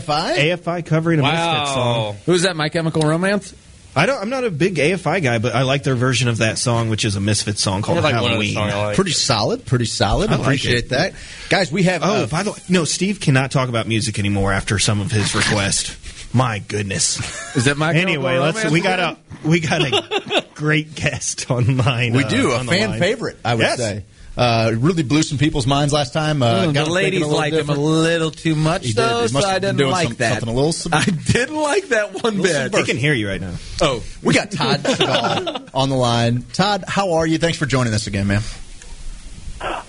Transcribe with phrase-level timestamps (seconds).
[0.00, 0.36] AFI.
[0.56, 2.16] AFI covering a Misfits song.
[2.26, 2.56] Who's that?
[2.56, 3.54] My Chemical Romance.
[3.98, 4.20] I don't.
[4.20, 7.04] I'm not a big AFI guy, but I like their version of that song, which
[7.06, 8.94] is a Misfits song called Halloween.
[8.94, 9.64] Pretty solid.
[9.64, 10.30] Pretty solid.
[10.30, 10.88] I Appreciate it.
[10.90, 11.14] that,
[11.48, 11.72] guys.
[11.72, 12.02] We have.
[12.04, 15.10] Oh, uh, by the way, no, Steve cannot talk about music anymore after some of
[15.10, 15.96] his requests.
[16.34, 17.56] My goodness.
[17.56, 18.70] Is that my Anyway, let's.
[18.70, 19.16] We got a
[19.48, 22.12] we got a great guest online.
[22.12, 23.38] we uh, do a fan favorite.
[23.42, 23.78] I would Yes.
[23.78, 24.04] say.
[24.36, 26.42] Uh, really blew some people's minds last time.
[26.42, 28.96] Uh, Mm, got the ladies a little liked him a little too much, He did.
[28.96, 30.30] though, He so must I have been didn't doing like some- that.
[30.34, 32.70] something a little sub- I didn't like that one bit.
[32.72, 33.54] They can hear you right now.
[33.80, 34.84] Oh, We got Todd
[35.74, 36.44] on the line.
[36.52, 37.38] Todd, how are you?
[37.38, 38.42] Thanks for joining us again, man.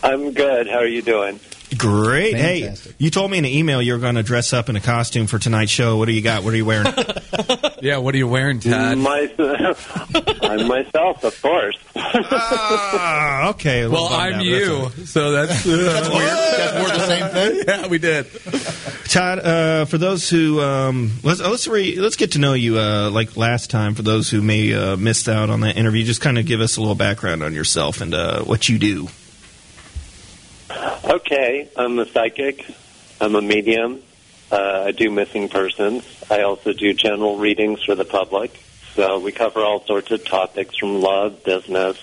[0.01, 0.67] I'm good.
[0.67, 1.39] How are you doing?
[1.75, 2.33] Great.
[2.33, 2.91] Fantastic.
[2.93, 4.79] Hey, you told me in an email you were going to dress up in a
[4.79, 5.97] costume for tonight's show.
[5.97, 6.43] What do you got?
[6.43, 6.93] What are you wearing?
[7.81, 7.97] yeah.
[7.97, 8.97] What are you wearing, Todd?
[8.97, 9.29] My,
[10.43, 11.77] I'm myself, of course.
[11.95, 13.85] Ah, okay.
[13.85, 14.45] well, I'm out.
[14.45, 16.29] you, so that's That's weird.
[16.29, 17.63] That's more the same thing.
[17.67, 18.27] yeah, we did.
[19.09, 23.09] Todd, uh, for those who um, let's let's re, let's get to know you uh,
[23.11, 23.93] like last time.
[23.93, 26.77] For those who may uh, missed out on that interview, just kind of give us
[26.77, 29.09] a little background on yourself and uh, what you do.
[31.07, 32.69] Okay, I'm a psychic.
[33.21, 34.01] I'm a medium.
[34.51, 36.03] Uh, I do missing persons.
[36.29, 38.61] I also do general readings for the public.
[38.93, 41.97] So we cover all sorts of topics from love, business,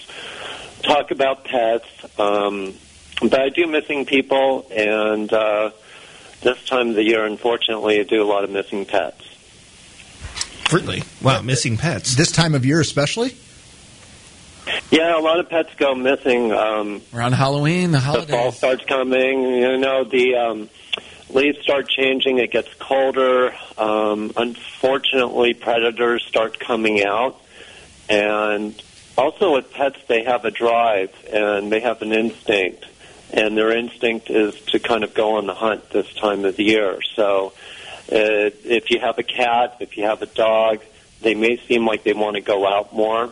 [0.83, 1.87] talk about pets.
[2.19, 2.75] Um,
[3.21, 5.73] but I do missing people, and uh,
[6.41, 9.23] this time of the year, unfortunately, I do a lot of missing pets.
[10.73, 11.03] Really?
[11.21, 12.17] Wow, missing pets.
[12.17, 13.37] This time of year, especially.
[14.91, 16.53] Yeah, a lot of pets go missing.
[16.53, 19.43] Um, Around Halloween, the the fall starts coming.
[19.43, 20.71] You know, the um,
[21.31, 22.39] leaves start changing.
[22.39, 23.55] It gets colder.
[23.77, 27.41] Um, unfortunately, predators start coming out,
[28.09, 28.81] and
[29.19, 32.85] also with pets, they have a drive and they have an instinct,
[33.33, 36.65] and their instinct is to kind of go on the hunt this time of the
[36.65, 37.01] year.
[37.15, 37.53] So,
[38.11, 40.81] uh, if you have a cat, if you have a dog,
[41.21, 43.31] they may seem like they want to go out more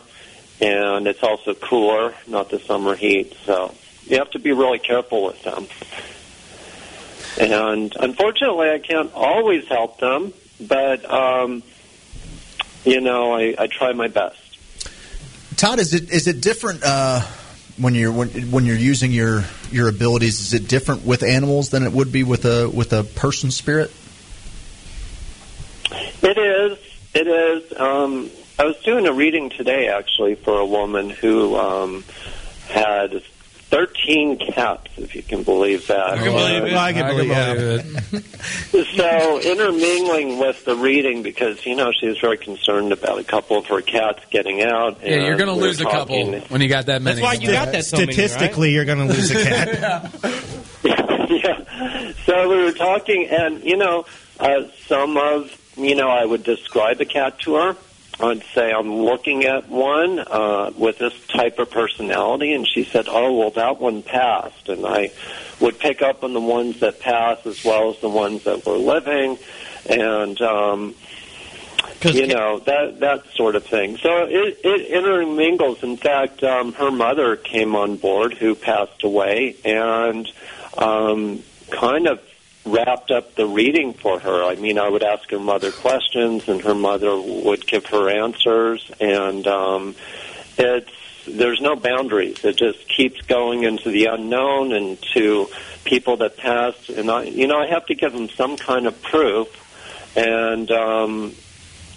[0.61, 3.35] and it's also cooler, not the summer heat.
[3.45, 3.73] So
[4.05, 5.67] you have to be really careful with them.
[7.39, 11.63] And unfortunately, I can't always help them, but um,
[12.85, 14.39] you know, I, I try my best.
[15.57, 17.21] Todd, is it is it different uh,
[17.77, 20.41] when you're when, when you're using your your abilities?
[20.41, 23.91] Is it different with animals than it would be with a with a person spirit?
[26.21, 26.77] It is.
[27.13, 27.79] It is.
[27.79, 32.03] Um, I was doing a reading today, actually, for a woman who um,
[32.67, 33.23] had
[33.73, 36.11] 13 cats, if you can believe that.
[36.11, 36.73] I can believe it.
[36.75, 38.85] I can believe it.
[38.95, 43.57] so intermingling with the reading because you know she was very concerned about a couple
[43.57, 44.99] of her cats getting out.
[45.01, 47.19] Yeah, you're going to we were lose a couple when you got that many.
[47.19, 47.83] That's why you got that.
[47.83, 50.13] Statistically, you're going to lose a cat.
[50.83, 52.11] yeah.
[52.25, 54.05] So we were talking, and you know,
[54.39, 57.77] uh, some of you know, I would describe a cat to her.
[58.19, 63.07] I'd say I'm looking at one uh, with this type of personality, and she said,
[63.09, 65.11] "Oh, well, that one passed." And I
[65.59, 68.77] would pick up on the ones that passed as well as the ones that were
[68.77, 69.39] living,
[69.89, 70.95] and um,
[72.03, 73.97] you know that that sort of thing.
[73.97, 75.81] So it, it intermingles.
[75.83, 80.31] In fact, um, her mother came on board, who passed away, and
[80.77, 81.41] um,
[81.71, 82.21] kind of
[82.65, 84.43] wrapped up the reading for her.
[84.43, 88.89] I mean, I would ask her mother questions, and her mother would give her answers,
[88.99, 89.95] and um,
[90.57, 90.91] it's
[91.25, 92.43] there's no boundaries.
[92.43, 95.47] It just keeps going into the unknown and to
[95.85, 96.89] people that passed.
[96.89, 99.47] And I, you know, I have to give them some kind of proof,
[100.17, 101.33] and um,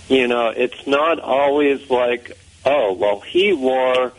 [0.08, 4.12] you know, it's not always like, oh, well, he wore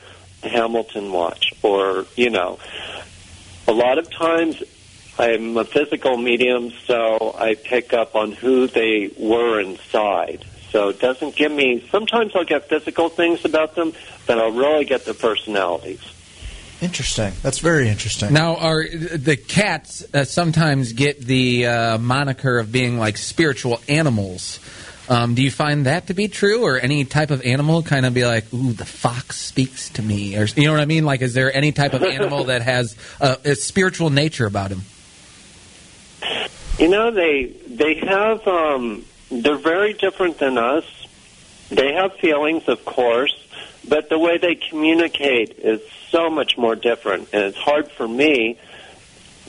[0.43, 2.59] a Hamilton watch, or you know,
[3.67, 4.61] a lot of times
[5.19, 10.45] I'm a physical medium, so I pick up on who they were inside.
[10.71, 11.87] So it doesn't give me.
[11.89, 13.93] Sometimes I'll get physical things about them,
[14.27, 16.01] but I'll really get their personalities.
[16.81, 17.33] Interesting.
[17.41, 18.31] That's very interesting.
[18.33, 24.59] Now, are the cats uh, sometimes get the uh, moniker of being like spiritual animals?
[25.09, 28.13] Um, do you find that to be true, or any type of animal kind of
[28.13, 31.05] be like, "Ooh, the fox speaks to me," or you know what I mean?
[31.05, 34.81] Like, is there any type of animal that has uh, a spiritual nature about him?
[36.79, 38.47] You know, they they have.
[38.47, 40.85] Um, they're very different than us.
[41.69, 43.35] They have feelings, of course,
[43.87, 48.57] but the way they communicate is so much more different, and it's hard for me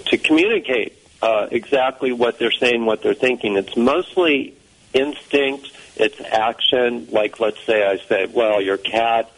[0.07, 3.57] to communicate uh, exactly what they're saying, what they're thinking.
[3.57, 4.55] It's mostly
[4.93, 5.71] instinct.
[5.97, 7.09] It's action.
[7.11, 9.31] Like, let's say I say, "Well, your cat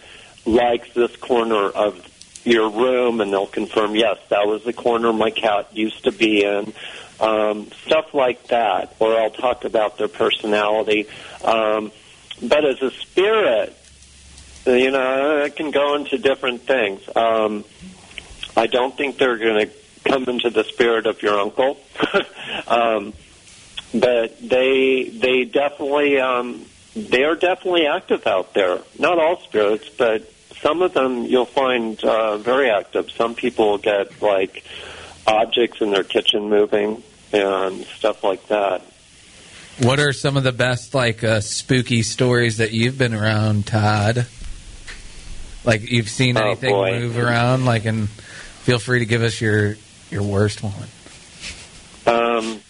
[0.47, 2.07] likes this corner of
[2.45, 6.45] your room and they'll confirm, yes, that was the corner my cat used to be
[6.45, 6.73] in.
[7.21, 11.07] Um, stuff like that, or I'll talk about their personality.
[11.45, 11.93] Um,
[12.43, 13.77] but as a spirit,
[14.67, 17.03] you know, it can go into different things.
[17.15, 17.65] Um,
[18.57, 19.73] I don't think they're going to
[20.05, 21.79] come into the spirit of your uncle,
[22.67, 23.13] um,
[23.95, 26.65] but they they definitely um,
[26.95, 28.79] they are definitely active out there.
[28.99, 30.31] Not all spirits, but
[30.61, 33.11] some of them you'll find uh, very active.
[33.11, 34.65] Some people get like
[35.27, 37.03] objects in their kitchen moving
[37.33, 38.83] and stuff like that.
[39.79, 44.27] What are some of the best like uh, spooky stories that you've been around, Todd?
[45.65, 46.99] Like you've seen Oh, anything boy.
[47.01, 47.65] move around?
[47.65, 49.77] Like, and feel free to give us your
[50.11, 50.75] your worst one.
[52.07, 52.61] Um,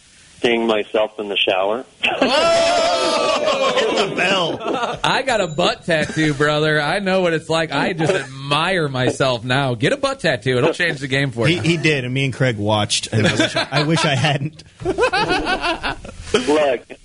[0.41, 1.85] seeing myself in the shower.
[2.03, 2.11] the
[4.17, 4.59] bell.
[5.05, 6.81] I got a butt tattoo, brother.
[6.81, 7.73] I know what it's like.
[7.73, 9.75] I just admire myself now.
[9.75, 11.63] Get a butt tattoo; it'll change the game for He, you.
[11.63, 14.65] he did, and me and Craig watched, and I wish I, I, wish I hadn't.
[14.85, 14.97] Look,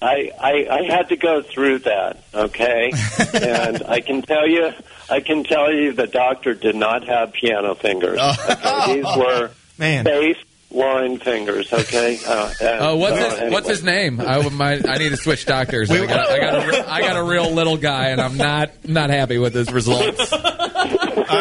[0.02, 2.92] I, I I had to go through that, okay?
[3.34, 4.72] and I can tell you,
[5.10, 8.20] I can tell you, the doctor did not have piano fingers.
[8.20, 8.96] Okay?
[8.96, 10.06] These were Man.
[10.06, 10.38] bass
[10.75, 12.19] line fingers, okay?
[12.25, 13.51] Uh, and, Oh, what's uh, his anyway.
[13.51, 14.19] What's his name?
[14.19, 15.89] I my, I need to switch doctors.
[15.92, 19.10] I got, I got a real, got a real little guy, and I'm not not
[19.10, 20.31] happy with his results.
[20.33, 20.42] All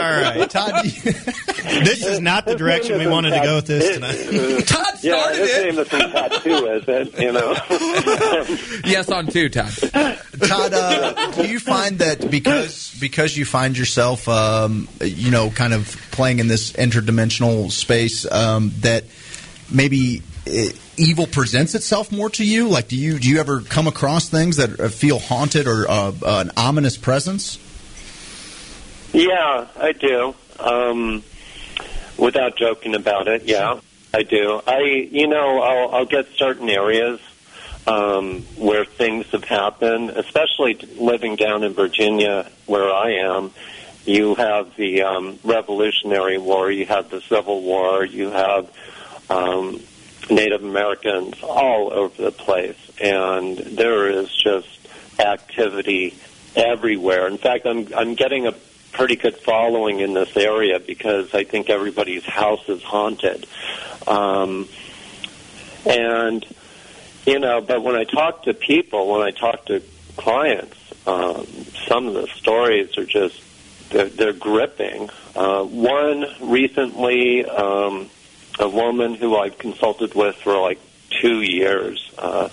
[0.01, 4.67] right, Todd, this is not the direction we wanted to go with this tonight.
[4.67, 5.63] Todd Yeah, started his it.
[5.65, 7.21] name isn't tattoo, is it?
[7.21, 7.55] You know.
[8.85, 9.73] Yes, on two, Todd.
[9.73, 15.73] Todd, uh, do you find that because because you find yourself, um, you know, kind
[15.75, 19.05] of playing in this interdimensional space, um, that
[19.71, 20.67] maybe uh,
[20.97, 22.69] evil presents itself more to you?
[22.69, 26.13] Like, do you do you ever come across things that uh, feel haunted or uh,
[26.25, 27.59] an ominous presence?
[29.13, 30.35] Yeah, I do.
[30.59, 31.23] Um,
[32.19, 33.81] without joking about it, yeah,
[34.13, 34.61] I do.
[34.67, 34.81] I,
[35.11, 37.21] you know, I'll, I'll get certain areas
[37.87, 43.53] um, where things have happened, especially living down in Virginia where I am.
[44.07, 48.71] You have the um, Revolutionary War, you have the Civil War, you have
[49.31, 49.81] um,
[50.31, 54.69] Native Americans all over the place, and there is just
[55.19, 56.15] activity
[56.57, 57.27] everywhere.
[57.27, 58.53] In fact, I'm I'm getting a
[58.93, 63.47] pretty good following in this area because I think everybody's house is haunted.
[64.07, 64.69] Um,
[65.85, 66.47] and
[67.27, 69.83] you know, but when I talk to people, when I talk to
[70.17, 70.77] clients,
[71.07, 71.47] um,
[71.89, 73.41] some of the stories are just
[73.91, 75.11] they're, they're gripping.
[75.35, 78.09] Uh, one recently, um,
[78.59, 80.79] a woman who I consulted with for like
[81.11, 82.13] two years.
[82.17, 82.49] Uh,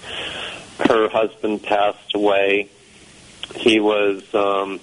[0.80, 2.70] her husband passed away.
[3.56, 4.80] He was um,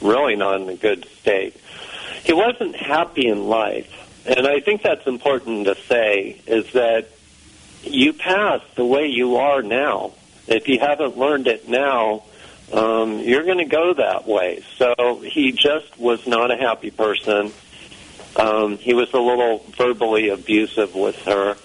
[0.00, 1.56] really not in a good state.
[2.24, 3.90] He wasn't happy in life,
[4.26, 6.40] and I think that's important to say.
[6.46, 7.08] Is that
[7.82, 10.12] you pass the way you are now.
[10.46, 12.22] If you haven't learned it now,
[12.72, 14.64] um, you're going to go that way.
[14.78, 17.52] So he just was not a happy person.
[18.36, 21.56] Um, he was a little verbally abusive with her,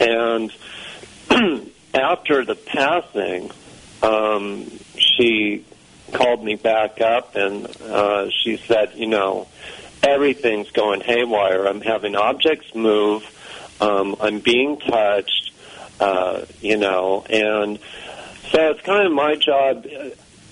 [0.00, 0.52] and
[1.94, 3.50] after the passing,
[4.02, 5.64] um, she
[6.12, 9.48] called me back up and uh, she said, you know,
[10.02, 11.66] everything's going haywire.
[11.66, 13.22] I'm having objects move.
[13.80, 15.52] Um, I'm being touched,
[16.00, 17.78] uh, you know, and
[18.50, 19.86] so it's kind of my job.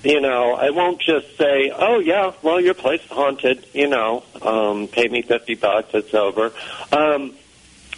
[0.03, 4.23] You know, I won't just say, "Oh yeah, well your place is haunted." You know,
[4.41, 6.53] um, pay me fifty bucks, it's over.
[6.91, 7.35] Um,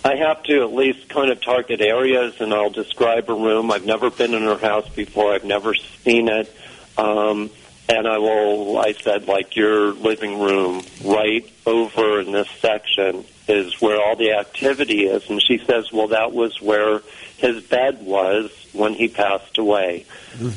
[0.04, 3.70] I have to at least kind of target areas, and I'll describe a room.
[3.70, 5.32] I've never been in her house before.
[5.32, 6.52] I've never seen it,
[6.98, 7.50] um,
[7.88, 8.78] and I will.
[8.78, 14.32] I said, like your living room, right over in this section is where all the
[14.32, 15.30] activity is.
[15.30, 17.00] And she says, well, that was where
[17.36, 20.04] his bed was when he passed away,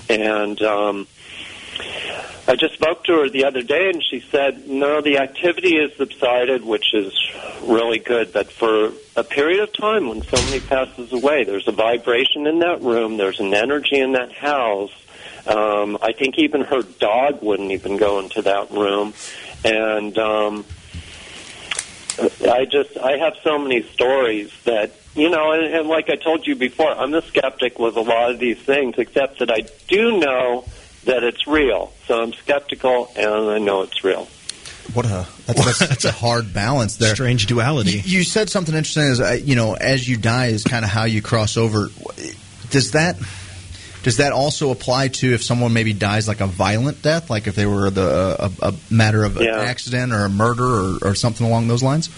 [0.09, 0.59] and.
[0.63, 1.05] um
[2.47, 5.93] I just spoke to her the other day, and she said, "No, the activity has
[5.97, 7.11] subsided, which is
[7.63, 8.31] really good.
[8.33, 12.81] But for a period of time, when somebody passes away, there's a vibration in that
[12.81, 13.17] room.
[13.17, 14.91] There's an energy in that house.
[15.47, 19.15] Um, I think even her dog wouldn't even go into that room,
[19.63, 20.65] and um,
[22.47, 26.45] I just I have so many stories that." You know, and, and like I told
[26.45, 30.19] you before, I'm a skeptic with a lot of these things, except that I do
[30.19, 30.65] know
[31.05, 31.93] that it's real.
[32.07, 34.27] So I'm skeptical, and I know it's real.
[34.93, 37.15] What a that's, that's, that's a hard balance there.
[37.15, 37.91] Strange duality.
[37.91, 39.03] You, you said something interesting.
[39.05, 41.89] Is uh, you know, as you die is kind of how you cross over.
[42.69, 43.17] Does that
[44.03, 47.55] does that also apply to if someone maybe dies like a violent death, like if
[47.55, 49.59] they were the a, a matter of Yeah.
[49.61, 52.09] an accident or a murder or, or something along those lines?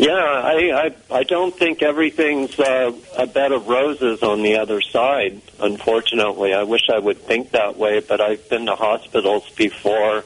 [0.00, 4.80] Yeah, I, I I don't think everything's uh, a bed of roses on the other
[4.80, 5.42] side.
[5.60, 10.24] Unfortunately, I wish I would think that way, but I've been to hospitals before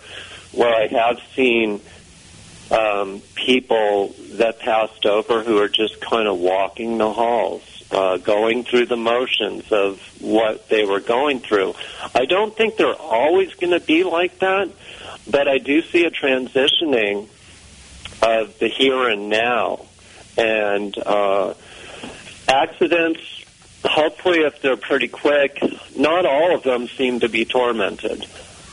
[0.52, 1.80] where I have seen
[2.70, 8.62] um, people that passed over who are just kind of walking the halls, uh, going
[8.62, 11.74] through the motions of what they were going through.
[12.14, 14.70] I don't think they're always going to be like that,
[15.28, 17.28] but I do see a transitioning
[18.24, 19.84] of the here and now.
[20.36, 21.54] And uh,
[22.48, 23.20] accidents,
[23.84, 25.62] hopefully, if they're pretty quick,
[25.96, 28.26] not all of them seem to be tormented.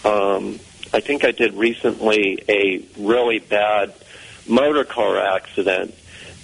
[0.04, 0.60] Um,
[0.94, 3.94] I think I did recently a really bad
[4.48, 5.94] motor car accident,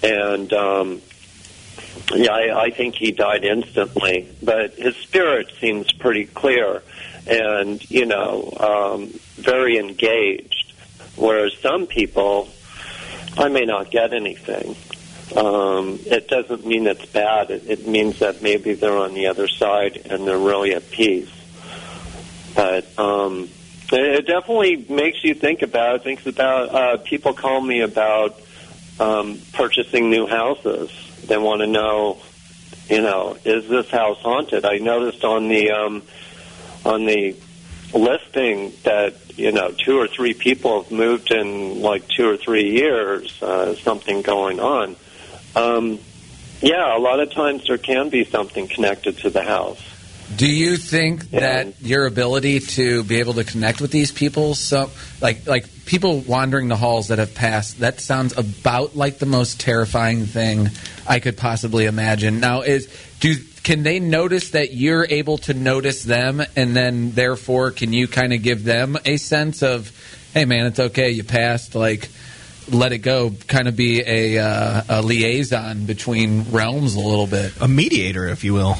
[0.03, 1.01] and um,
[2.13, 4.29] yeah, I, I think he died instantly.
[4.43, 6.83] But his spirit seems pretty clear,
[7.25, 10.73] and you know, um, very engaged.
[11.15, 12.47] Whereas some people,
[13.37, 14.75] I may not get anything.
[15.35, 17.51] Um, it doesn't mean it's bad.
[17.51, 21.29] It, it means that maybe they're on the other side and they're really at peace.
[22.55, 23.49] But um,
[23.91, 26.03] it, it definitely makes you think about.
[26.03, 26.69] Thinks about.
[26.69, 28.39] Uh, people call me about
[28.99, 30.89] um, purchasing new houses.
[31.25, 32.21] They want to know,
[32.89, 34.65] you know, is this house haunted?
[34.65, 36.03] I noticed on the um,
[36.85, 37.35] on the
[37.93, 42.71] listing that you know two or three people have moved in like two or three
[42.71, 43.41] years.
[43.41, 44.95] Uh, something going on.
[45.55, 45.99] Um,
[46.61, 49.81] yeah, a lot of times there can be something connected to the house.
[50.35, 51.39] Do you think Yeah.
[51.39, 54.89] that your ability to be able to connect with these people, so
[55.21, 59.59] like like people wandering the halls that have passed, that sounds about like the most
[59.59, 60.69] terrifying thing
[61.07, 62.41] I could possibly imagine.
[62.41, 62.89] Now, is
[63.19, 68.07] do can they notice that you're able to notice them, and then therefore can you
[68.07, 69.91] kind of give them a sense of,
[70.33, 72.09] hey man, it's okay, you passed, like.
[72.69, 73.31] Let it go.
[73.47, 77.53] Kind of be a, uh, a liaison between realms a little bit.
[77.61, 78.75] A mediator, if you will.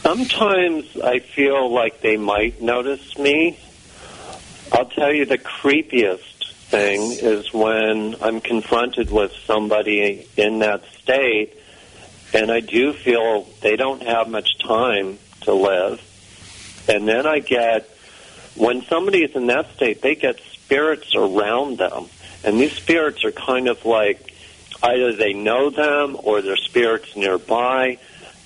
[0.00, 3.58] Sometimes I feel like they might notice me.
[4.72, 11.52] I'll tell you the creepiest thing is when I'm confronted with somebody in that state,
[12.32, 16.00] and I do feel they don't have much time to live.
[16.88, 17.88] And then I get,
[18.54, 22.06] when somebody is in that state, they get spirits around them.
[22.44, 24.32] And these spirits are kind of like
[24.82, 27.98] either they know them or they're spirits nearby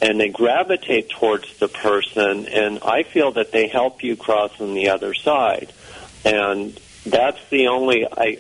[0.03, 4.75] and they gravitate towards the person and I feel that they help you cross on
[4.75, 5.73] the other side.
[6.25, 8.39] And that's the only I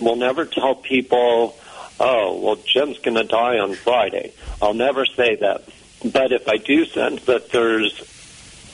[0.00, 1.56] will never tell people,
[2.00, 5.62] "Oh, well Jim's going to die on Friday." I'll never say that.
[6.04, 8.02] But if I do sense that there's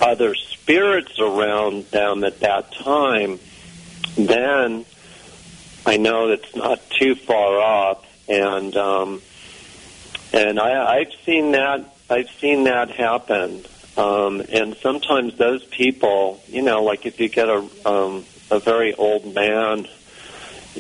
[0.01, 3.39] other spirits around them at that time,
[4.17, 4.85] then
[5.87, 9.23] I know it's not too far off and um
[10.33, 13.65] and I I've seen that I've seen that happen.
[13.97, 18.95] Um, and sometimes those people, you know, like if you get a um, a very
[18.95, 19.87] old man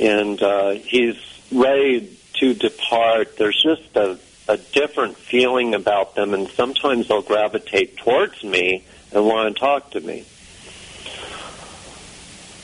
[0.00, 1.16] and uh, he's
[1.52, 4.18] ready to depart, there's just a,
[4.48, 9.90] a different feeling about them, and sometimes they'll gravitate towards me and want to talk
[9.92, 10.24] to me.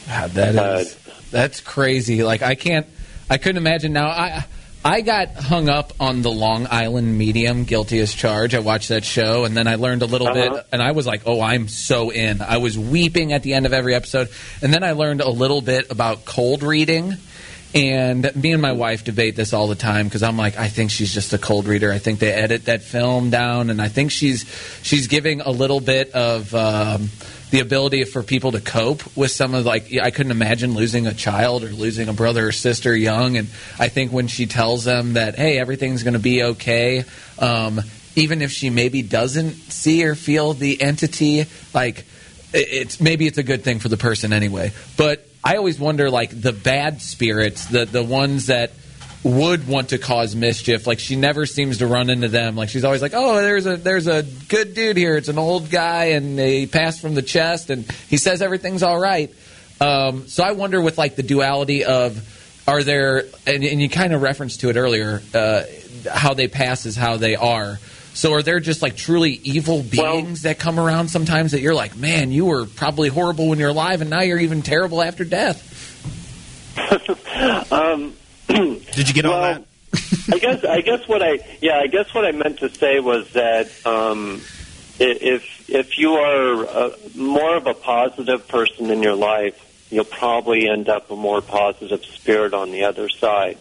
[0.09, 0.97] God, that Uh, is
[1.31, 2.23] that's crazy.
[2.23, 2.87] Like I can't,
[3.29, 3.93] I couldn't imagine.
[3.93, 4.45] Now I
[4.85, 8.55] I got hung up on the Long Island Medium, Guilty as Charged.
[8.55, 10.55] I watched that show, and then I learned a little Uh-huh.
[10.55, 12.41] bit, and I was like, oh, I'm so in.
[12.41, 14.29] I was weeping at the end of every episode,
[14.63, 17.15] and then I learned a little bit about cold reading.
[17.75, 20.91] And me and my wife debate this all the time because I'm like, I think
[20.91, 21.93] she's just a cold reader.
[21.93, 24.47] I think they edit that film down, and I think she's
[24.83, 27.11] she's giving a little bit of um,
[27.51, 31.13] the ability for people to cope with some of like I couldn't imagine losing a
[31.13, 35.15] child or losing a brother or sister young, and I think when she tells them
[35.15, 37.05] that hey everything's going to be okay,
[37.39, 37.81] um,
[38.15, 41.45] even if she maybe doesn't see or feel the entity,
[41.75, 42.05] like
[42.55, 44.73] it's maybe it's a good thing for the person anyway.
[44.97, 48.73] But I always wonder like the bad spirits, the the ones that
[49.23, 50.89] would want to cause mischief.
[50.89, 52.57] Like she never seems to run into them.
[52.57, 55.17] Like she's always like, "Oh, there's a there's a good dude here.
[55.17, 58.99] It's an old guy, and he passed from the chest, and he says everything's all
[58.99, 59.33] right."
[59.81, 62.21] Um, so I wonder with like the duality of
[62.67, 65.63] are there, and, and you kind of referenced to it earlier, uh,
[66.13, 67.79] how they pass is how they are.
[68.17, 71.97] So are there just like truly evil beings that come around sometimes that you're like,
[71.97, 75.63] man, you were probably horrible when you're alive, and now you're even terrible after death?
[77.71, 78.15] um,
[78.49, 79.65] Did you get all well, that?
[80.33, 83.31] I guess I guess what I yeah I guess what I meant to say was
[83.35, 84.41] that um,
[84.99, 90.71] if if you are a, more of a positive person in your life, you'll probably
[90.71, 93.59] end up a more positive spirit on the other side.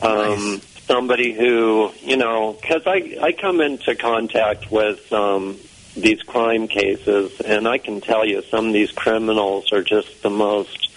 [0.00, 0.77] Um, Nice.
[0.88, 5.58] Somebody who, you know, because I I come into contact with um,
[5.94, 10.30] these crime cases, and I can tell you, some of these criminals are just the
[10.30, 10.90] most.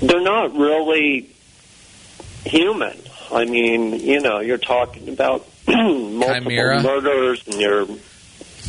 [0.00, 1.30] They're not really
[2.44, 2.96] human.
[3.32, 6.82] I mean, you know, you're talking about multiple Chimera.
[6.82, 7.86] murders, and you're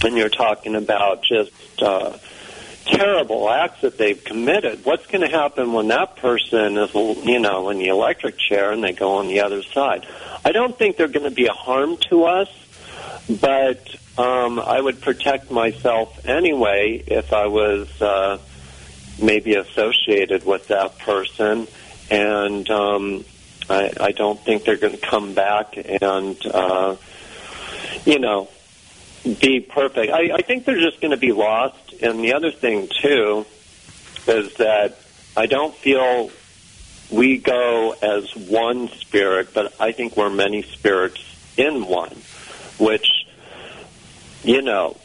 [0.05, 1.51] and you're talking about just
[1.81, 2.17] uh,
[2.85, 4.85] terrible acts that they've committed.
[4.85, 8.83] What's going to happen when that person is, you know, in the electric chair and
[8.83, 10.05] they go on the other side?
[10.45, 12.49] I don't think they're going to be a harm to us,
[13.41, 18.37] but um, I would protect myself anyway if I was uh,
[19.21, 21.67] maybe associated with that person,
[22.11, 23.25] and um,
[23.69, 26.95] I, I don't think they're going to come back and, uh,
[28.05, 28.49] you know,
[29.23, 30.11] be perfect.
[30.11, 31.77] I, I think they're just going to be lost.
[32.03, 33.45] And the other thing too
[34.27, 34.99] is that
[35.35, 36.31] I don't feel
[37.09, 41.23] we go as one spirit, but I think we're many spirits
[41.57, 42.15] in one.
[42.77, 43.07] Which,
[44.43, 44.97] you know,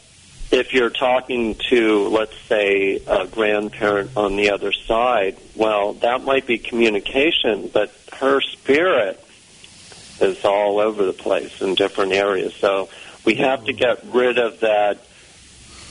[0.51, 6.47] if you're talking to, let's say, a grandparent on the other side, well, that might
[6.47, 9.23] be communication, but her spirit
[10.19, 12.53] is all over the place in different areas.
[12.55, 12.89] So
[13.23, 14.97] we have to get rid of that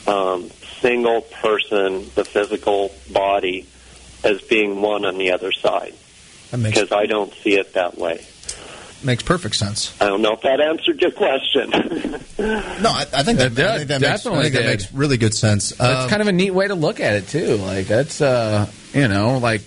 [0.06, 3.66] um, single person, the physical body,
[4.24, 5.94] as being one on the other side.
[6.50, 8.24] Because I don't see it that way.
[9.04, 9.94] makes perfect sense.
[10.00, 11.70] I don't know if that answered your question.
[12.38, 13.66] No, I, I think that, It did.
[13.66, 15.70] I think that makes, I think that makes really good sense.
[15.70, 17.56] That's Um, kind of a neat way to look at it too.
[17.56, 19.62] Like that's uh, you know, like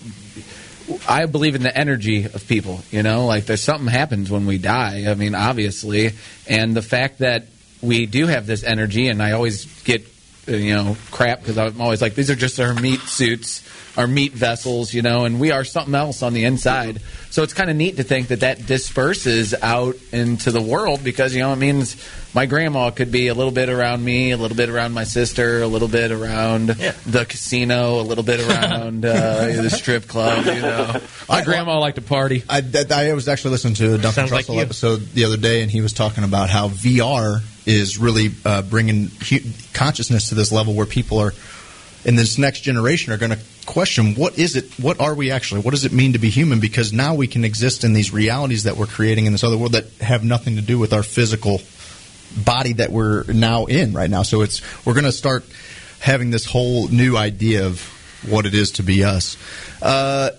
[1.08, 2.80] I believe in the energy of people.
[2.92, 5.04] You know, like there's something happens when we die.
[5.10, 6.12] I mean, obviously,
[6.48, 7.48] and the fact that
[7.82, 10.08] we do have this energy, and I always get
[10.48, 13.64] you know crap because I'm always like these are just our meat suits,
[13.98, 17.02] our meat vessels, you know, and we are something else on the inside.
[17.30, 21.34] So it's kind of neat to think that that disperses out into the world because
[21.34, 21.96] you know it means
[22.34, 25.62] my grandma could be a little bit around me, a little bit around my sister,
[25.62, 30.46] a little bit around the casino, a little bit around uh, the strip club.
[30.46, 32.44] You know, my I- grandma liked to party.
[32.50, 34.62] I, I was actually listening to a Duncan Sounds like Trussell you.
[34.62, 39.12] episode the other day, and he was talking about how VR is really uh, bringing
[39.74, 41.34] consciousness to this level where people are
[42.04, 45.62] in this next generation are going to question what is it what are we actually
[45.62, 46.60] what does it mean to be human?
[46.60, 49.74] Because now we can exist in these realities that we're creating in this other world
[49.74, 51.62] that have nothing to do with our physical
[52.46, 54.24] body that we're now in right now.
[54.24, 55.46] So it's we're going to start
[56.00, 57.82] having this whole new idea of
[58.28, 59.38] what it is to be us.
[59.82, 60.32] Uh,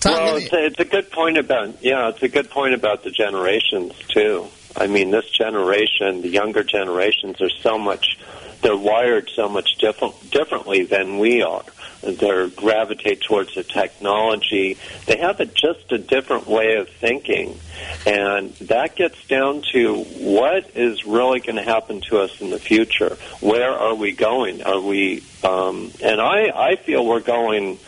[0.00, 3.04] Todd, well, it's a, it's a good point about yeah, it's a good point about
[3.04, 4.48] the generations too.
[4.76, 8.18] I mean, this generation, the younger generations, are so much
[8.62, 11.64] they're wired so much different differently than we are.
[12.00, 14.78] They gravitate towards the technology.
[15.06, 17.60] They have a, just a different way of thinking,
[18.06, 22.58] and that gets down to what is really going to happen to us in the
[22.58, 23.16] future.
[23.40, 24.62] Where are we going?
[24.62, 25.22] Are we?
[25.44, 27.78] Um, and I I feel we're going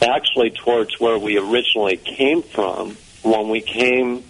[0.00, 4.24] actually towards where we originally came from when we came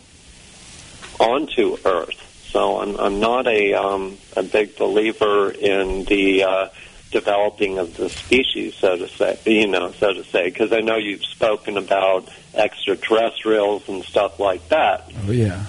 [1.22, 2.48] onto Earth.
[2.50, 6.68] So I'm, I'm not a, um, a big believer in the uh,
[7.10, 9.38] developing of the species, so to say.
[9.46, 14.68] You know, so to say, because I know you've spoken about extraterrestrials and stuff like
[14.68, 15.10] that.
[15.26, 15.64] Oh yeah.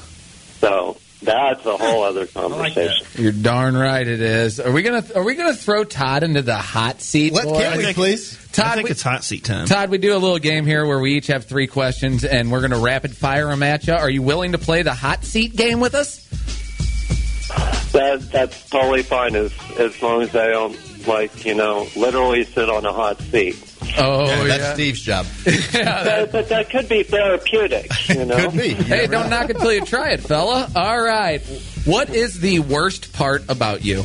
[0.60, 3.06] So that's a whole other conversation.
[3.16, 4.60] You're darn right it is.
[4.60, 7.34] Are we gonna Are we gonna throw Todd into the hot seat?
[7.34, 7.60] Let- boy?
[7.62, 8.38] can we, please?
[8.52, 9.66] Todd, I think we- it's hot seat time.
[9.66, 12.60] Todd, we do a little game here where we each have three questions, and we're
[12.60, 13.94] going to rapid fire them at you.
[13.94, 16.20] Are you willing to play the hot seat game with us?
[17.94, 22.70] That that's totally fine as as long as I don't like you know literally sit
[22.70, 23.56] on a hot seat.
[23.98, 24.74] Oh, Yeah, that's yeah.
[24.74, 25.26] Steve's job.
[25.74, 28.36] But, but that could be therapeutic, you know.
[28.38, 28.70] Could be.
[28.70, 29.40] You Hey, never don't know.
[29.42, 30.70] knock it till you try it, fella.
[30.76, 31.42] All right.
[31.86, 34.04] What is the worst part about you?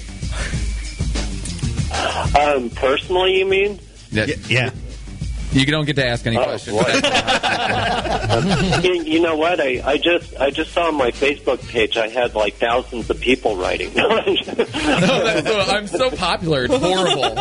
[2.39, 3.81] Um, personally, you mean?
[4.11, 4.27] Yeah.
[4.49, 4.71] yeah.
[5.51, 6.77] You don't get to ask any Oh, questions.
[6.77, 6.89] boy.
[8.87, 9.61] you, you know what?
[9.61, 13.19] I, I just I just saw on my Facebook page I had like thousands of
[13.21, 13.91] people writing.
[13.99, 16.65] No, that's so- I'm so popular.
[16.65, 17.39] It's horrible.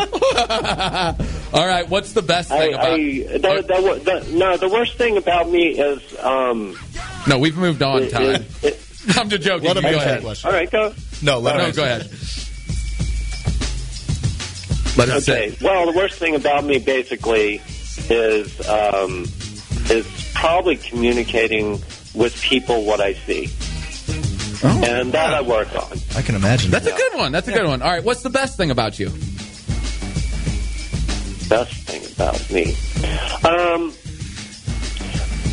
[1.52, 1.86] All right.
[1.88, 2.86] What's the best I, thing about?
[2.86, 6.76] I, the, the, the, no, the worst thing about me is um.
[7.28, 8.46] no, we've moved on, is- Todd.
[8.62, 9.66] is- I'm just joking.
[9.68, 10.22] Let him go ahead.
[10.22, 10.48] question.
[10.50, 10.92] all right, go.
[11.22, 12.10] No, let him No, go ahead.
[14.96, 15.56] Let us Okay.
[15.62, 17.62] Well, the worst thing about me basically
[18.10, 19.24] is um,
[19.90, 21.80] is probably communicating
[22.14, 23.48] with people what I see,
[24.64, 24.82] Oh.
[24.84, 25.98] and that I work on.
[26.16, 26.70] I can imagine.
[26.70, 27.32] That's a good one.
[27.32, 27.80] That's a good one.
[27.82, 29.10] All right, what's the best thing about you?
[31.48, 32.74] best thing about me?
[33.42, 33.92] Um,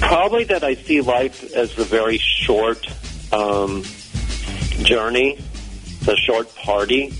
[0.02, 2.86] probably that I see life as a very short
[3.32, 3.84] um,
[4.84, 5.38] journey,
[5.86, 7.14] it's a short party,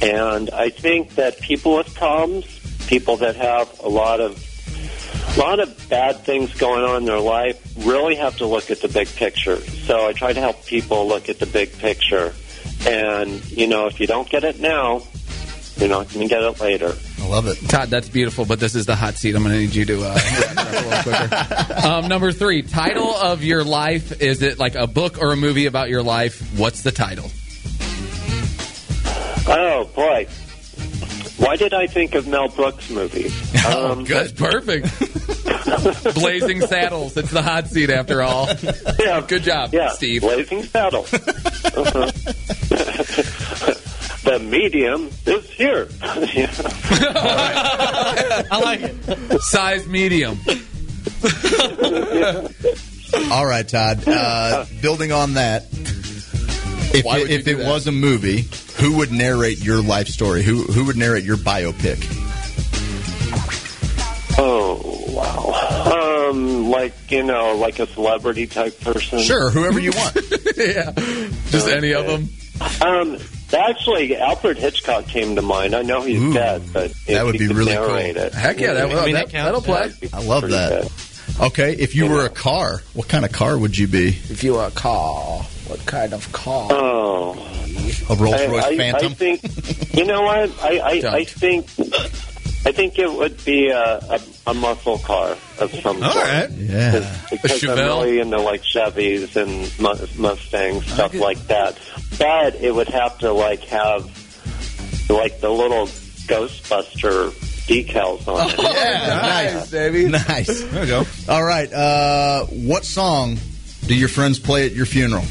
[0.00, 2.46] and I think that people with problems,
[2.86, 4.36] people that have a lot of
[5.34, 8.80] a lot of bad things going on in their life, really have to look at
[8.80, 9.56] the big picture.
[9.56, 12.34] So I try to help people look at the big picture,
[12.86, 15.02] and you know, if you don't get it now,
[15.76, 16.94] you're not going to get it later.
[17.18, 17.56] I love it.
[17.68, 19.34] Todd, that's beautiful, but this is the hot seat.
[19.34, 21.86] I'm going to need you to uh, wrap it up a little quicker.
[21.86, 24.20] Um, number three, title of your life.
[24.20, 26.58] Is it like a book or a movie about your life?
[26.58, 27.30] What's the title?
[29.46, 30.28] Oh boy.
[31.42, 33.32] Why did I think of Mel Brooks movies?
[33.62, 34.88] Um, That's perfect.
[36.16, 37.16] Blazing Saddles.
[37.16, 38.48] It's the hot seat after all.
[38.98, 40.22] yeah, Good job, yeah, Steve.
[40.22, 41.02] Blazing Saddle.
[41.04, 42.10] Uh-huh.
[44.24, 45.86] the medium is here.
[46.34, 46.50] Yeah.
[48.50, 49.40] I like it.
[49.42, 50.40] Size medium.
[53.30, 54.02] All right, Todd.
[54.08, 57.66] Uh, building on that, if it, if it that?
[57.68, 58.48] was a movie,
[58.82, 60.42] who would narrate your life story?
[60.42, 62.02] Who who would narrate your biopic?
[64.38, 66.28] Oh wow.
[66.30, 69.20] Um, like you know, like a celebrity type person.
[69.20, 70.16] Sure, whoever you want.
[70.56, 70.90] yeah.
[71.50, 72.28] Just any of them.
[72.84, 73.18] Um,
[73.52, 75.74] actually, Alfred Hitchcock came to mind.
[75.74, 77.94] I know he's Ooh, dead, but that would be really cool.
[77.94, 79.88] it, Heck yeah, that, I mean, that, that that'll play.
[79.88, 80.82] that'd I love that.
[80.82, 80.92] good.
[81.40, 84.08] Okay, if you were a car, what kind of car would you be?
[84.08, 86.68] If you were a car, what kind of car?
[86.70, 87.32] Oh,
[88.10, 89.12] A Rolls Royce I, Phantom?
[89.12, 91.64] I think you know what I I, I think
[92.64, 96.24] I think it would be a, a, a muscle car of some All sort.
[96.26, 96.50] right.
[96.50, 97.18] yeah.
[97.30, 98.02] Because I'm Chevelle?
[98.04, 99.50] really into like Chevys and
[100.18, 101.78] Mustangs, stuff like that.
[102.18, 104.04] But it would have to like have
[105.10, 105.86] like the little
[106.28, 107.30] Ghostbuster
[107.66, 108.58] decals on it.
[108.62, 109.06] Yeah,
[109.54, 110.04] nice, baby.
[110.08, 110.62] Nice.
[110.64, 111.04] There we go.
[111.28, 111.72] All right.
[111.72, 113.38] Uh, what song
[113.86, 115.24] do your friends play at your funeral?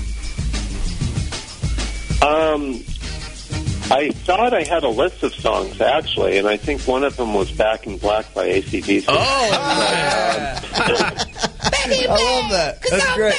[2.21, 2.83] Um,
[3.91, 7.33] I thought I had a list of songs actually, and I think one of them
[7.33, 9.05] was "Back in Black" by ACDC.
[9.07, 9.13] Oh,
[10.73, 12.81] I love that.
[12.89, 13.35] That's great.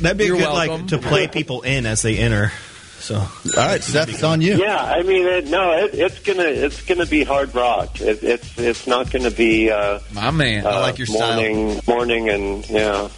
[0.00, 0.80] That'd be You're a good welcome.
[0.80, 2.52] like to play people in as they enter.
[2.98, 4.56] So All right, Seth, it's on you.
[4.56, 8.00] Yeah, I mean, it, no, it, it's gonna it's gonna be hard rock.
[8.00, 10.64] It, it's it's not gonna be uh, my man.
[10.66, 11.34] uh, like your style.
[11.36, 13.08] morning morning and yeah.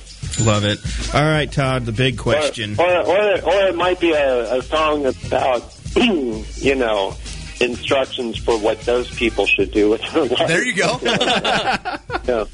[0.40, 0.78] Love it.
[1.14, 1.84] All right, Todd.
[1.86, 2.76] The big Or, question.
[2.78, 7.14] or, or, or it might be a, a song about, you know,
[7.60, 10.48] instructions for what those people should do with their life.
[10.48, 11.00] There you go.
[12.26, 12.44] Yeah.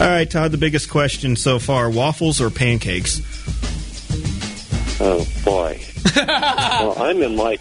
[0.00, 0.50] All right, Todd.
[0.50, 3.20] The biggest question so far: waffles or pancakes?
[5.00, 5.80] Oh, boy.
[6.16, 7.60] well, I'm in like,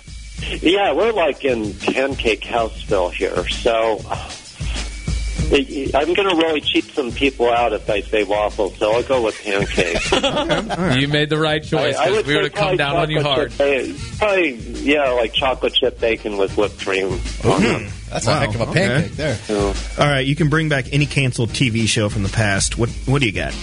[0.62, 3.48] yeah, we're like in Pancake Houseville here.
[3.50, 4.30] So uh,
[5.52, 9.22] I'm going to really cheat some people out if I say waffles, so I'll go
[9.24, 10.12] with pancakes.
[11.00, 11.96] You made the right choice.
[11.98, 13.52] 'cause we would have come down on you hard.
[13.52, 17.20] chip Probably, yeah, like chocolate chip bacon with whipped cream.
[17.44, 17.88] on them.
[18.10, 18.88] That's Wow, a heck of a okay.
[18.88, 19.36] pancake there.
[19.36, 22.78] So, All right, you can bring back any canceled TV show from the past.
[22.78, 23.54] What What do you got?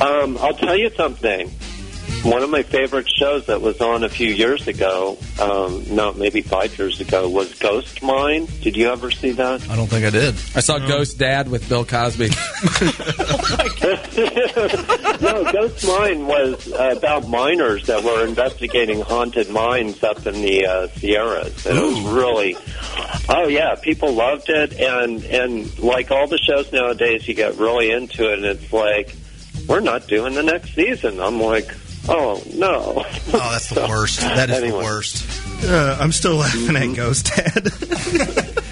[0.00, 1.50] Um, I'll tell you something.
[2.22, 6.40] One of my favorite shows that was on a few years ago, um, no, maybe
[6.40, 8.48] five years ago, was Ghost Mine.
[8.62, 9.68] Did you ever see that?
[9.70, 10.34] I don't think I did.
[10.54, 12.28] I saw Ghost Dad with Bill Cosby.
[15.20, 20.66] no, Ghost Mine was uh, about miners that were investigating haunted mines up in the
[20.66, 21.66] uh, Sierras.
[21.66, 22.56] And it was really,
[23.28, 27.90] oh yeah, people loved it, and and like all the shows nowadays, you get really
[27.90, 29.14] into it, and it's like,
[29.68, 31.20] we're not doing the next season.
[31.20, 31.74] I'm like,
[32.08, 33.04] oh no.
[33.06, 34.20] Oh, that's the worst.
[34.20, 35.64] That is the worst.
[35.64, 37.68] Uh, I'm still laughing at Ghost Dad.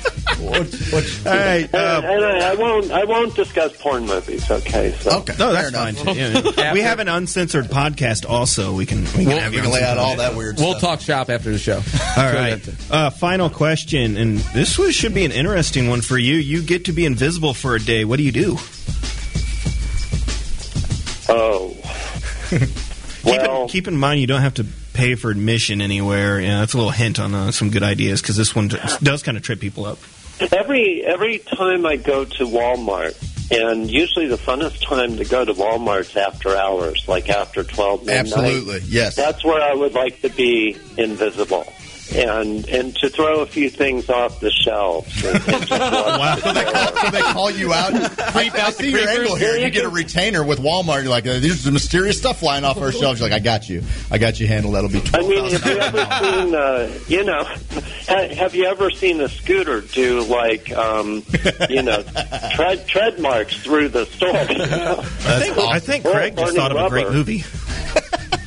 [0.45, 1.65] All right.
[1.65, 2.91] And, Uh, and I, I won't.
[2.91, 4.51] I won't discuss porn movies.
[4.51, 4.93] Okay.
[5.01, 5.21] So.
[5.21, 5.35] Okay.
[5.39, 5.95] no, that's fine.
[5.95, 6.13] Too.
[6.13, 6.73] Yeah.
[6.75, 8.29] we have an uncensored podcast.
[8.29, 10.59] Also, we can we can Well, have We you can lay out all that weird
[10.59, 10.81] We'll stuff.
[10.83, 11.77] talk shop after the show.
[12.17, 12.61] All right.
[12.91, 16.35] Uh, final question, and this was, should be an interesting one for you.
[16.35, 18.05] You get to be invisible for a day.
[18.05, 18.59] What do you do?
[21.29, 21.75] Oh.
[23.25, 26.41] Keep, well, in, keep in mind, you don't have to pay for admission anywhere.
[26.41, 29.23] Yeah, that's a little hint on uh, some good ideas because this one t- does
[29.23, 29.99] kind of trip people up.
[30.53, 33.17] every every time I go to Walmart,
[33.51, 38.33] and usually the funnest time to go to Walmart's after hours, like after twelve midnight.
[38.33, 38.81] Absolutely.
[38.87, 39.17] Yes.
[39.17, 41.67] That's where I would like to be invisible.
[42.13, 45.25] And and to throw a few things off the shelves.
[45.35, 47.93] And, and just watch the so they call you out.
[48.37, 49.57] I, I see your angle here.
[49.57, 51.03] You get a retainer with Walmart.
[51.03, 53.83] You're like, uh, "There's mysterious stuff flying off our shelves." You're like, "I got you.
[54.11, 54.75] I got you handled.
[54.75, 58.55] That'll be I twelve mean, thousand have you ever seen, uh, you know, ha- have
[58.55, 61.23] you ever seen a scooter do like, um,
[61.71, 62.03] you know,
[62.55, 64.29] tread, tread marks through the store?
[64.51, 64.97] You know?
[65.01, 67.45] I think, I think Or Craig just thought of a great movie.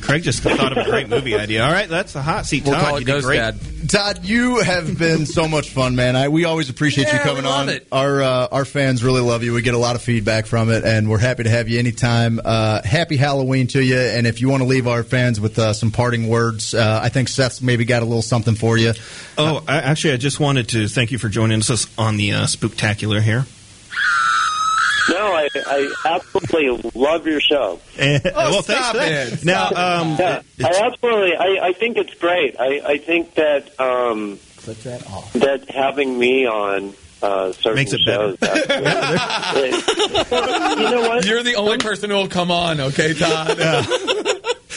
[0.08, 1.62] Craig just thought of a great movie idea.
[1.62, 2.64] All right, that's the hot seat.
[2.64, 3.36] We'll Todd, call you it did Ghost great.
[3.36, 3.58] Dad.
[3.90, 6.16] Todd, you have been so much fun, man.
[6.16, 7.74] I, we always appreciate you coming we love on.
[7.74, 7.86] it.
[7.92, 9.52] Our uh, our fans really love you.
[9.52, 12.40] We get a lot of feedback from it, and we're happy to have you anytime.
[12.42, 13.98] Uh, happy Halloween to you.
[13.98, 17.10] And if you want to leave our fans with uh, some parting words, uh, I
[17.10, 18.94] think Seth's maybe got a little something for you.
[19.36, 22.44] Oh, I, actually, I just wanted to thank you for joining us on the uh,
[22.44, 23.44] Spooktacular here.
[25.08, 27.80] No, I, I absolutely love your show.
[27.98, 29.44] well, stop thanks for it.
[29.44, 31.36] Now, um, Yeah, I absolutely.
[31.36, 32.56] I, I think it's great.
[32.58, 35.32] I, I think that um, Clip that off.
[35.34, 38.36] that having me on uh, certain Makes it better.
[38.36, 38.38] shows.
[40.78, 41.24] you know what?
[41.26, 43.58] You're the only person who will come on, okay, Todd?
[43.58, 43.84] Yeah.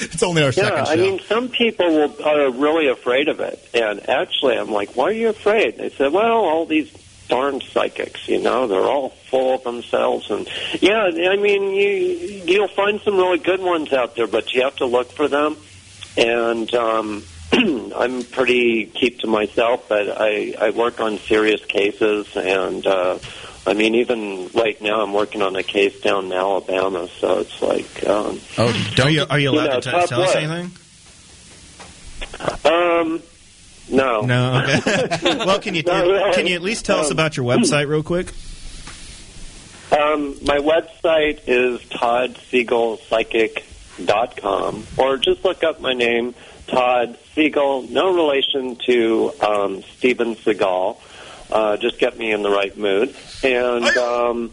[0.03, 0.91] It's only our second Yeah, show.
[0.91, 3.63] I mean, some people will, are really afraid of it.
[3.73, 5.77] And actually, I'm like, why are you afraid?
[5.77, 6.89] They said, well, all these
[7.31, 10.29] darn psychics, you know, they're all full of themselves.
[10.29, 10.45] And
[10.81, 14.75] yeah, I mean, you you'll find some really good ones out there, but you have
[14.77, 15.55] to look for them.
[16.17, 22.85] And um, I'm pretty keep to myself, but I I work on serious cases and.
[22.85, 23.17] uh
[23.63, 27.61] I mean, even right now, I'm working on a case down in Alabama, so it's
[27.61, 30.71] like, um, oh, are you are you allowed You know, to t- tell us anything?
[32.65, 33.21] um,
[33.89, 34.63] no, No.
[34.67, 35.17] Okay.
[35.45, 38.27] well, can you can you at least tell us Um, about your website real quick?
[39.91, 46.33] Um, my website is toddsiegelpsychic.com, or just look up my name,
[46.67, 50.97] Todd Siegel, no relation to um, Steven Seagal.
[51.51, 53.13] Uh, just get me in the right mood.
[53.43, 54.51] And um,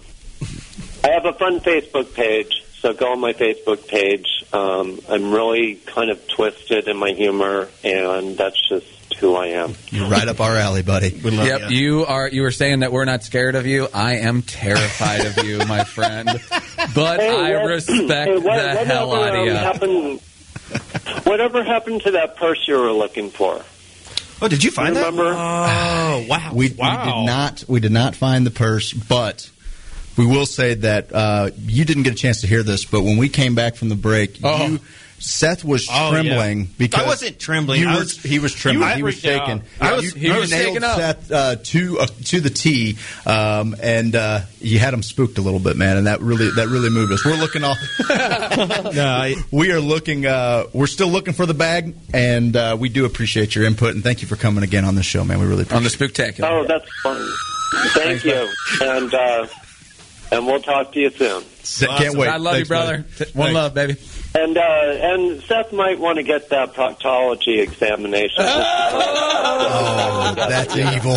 [1.04, 4.26] I have a fun Facebook page, so go on my Facebook page.
[4.52, 8.86] Um, I'm really kind of twisted in my humor, and that's just
[9.18, 9.74] who I am.
[9.90, 11.10] You're right up our alley, buddy.
[11.22, 11.76] We love Yep, you.
[12.00, 12.28] you are.
[12.28, 13.88] You were saying that we're not scared of you.
[13.92, 16.28] I am terrified of you, my friend.
[16.94, 19.52] But I what- respect hey, what- the hell whatever, out of um, you.
[19.54, 20.20] happened-
[21.24, 23.62] Whatever happened to that purse you were looking for?
[24.40, 25.06] Oh, did you find You that?
[25.12, 25.32] remember?
[26.10, 26.50] Oh, wow.
[26.54, 29.48] We, we did not we did not find the purse, but
[30.16, 32.84] we will say that uh, you didn't get a chance to hear this.
[32.86, 34.66] But when we came back from the break, Oh.
[34.66, 34.80] you
[35.20, 36.66] Seth was Oh, trembling yeah.
[36.78, 37.80] because I wasn't trembling.
[37.80, 38.96] You I were, was- he was trembling.
[38.96, 39.62] he was shaking.
[39.80, 40.96] I was- you, he was nailed shaking up.
[40.96, 45.42] Seth uh, to uh, to the T, um, and uh, you had him spooked a
[45.42, 47.24] little bit, man, and that really that really moved us.
[47.24, 47.78] We're looking off.
[48.58, 50.26] No, I, we are looking.
[50.26, 54.02] Uh, we're still looking for the bag, and uh, we do appreciate your input and
[54.02, 55.38] thank you for coming again on the show, man.
[55.38, 55.92] We really appreciate on the it.
[55.92, 56.50] spectacular.
[56.50, 57.28] Oh, that's fun.
[57.94, 58.48] Thank you,
[58.82, 59.46] and uh,
[60.32, 61.42] and we'll talk to you soon.
[61.98, 62.28] Can't wait.
[62.28, 63.04] I love Thanks, you, brother.
[63.18, 63.30] buddy.
[63.32, 63.54] One Thanks.
[63.54, 63.96] love, baby.
[64.40, 68.36] And uh, and Seth might want to get that proctology examination.
[68.46, 71.14] Oh, that's evil.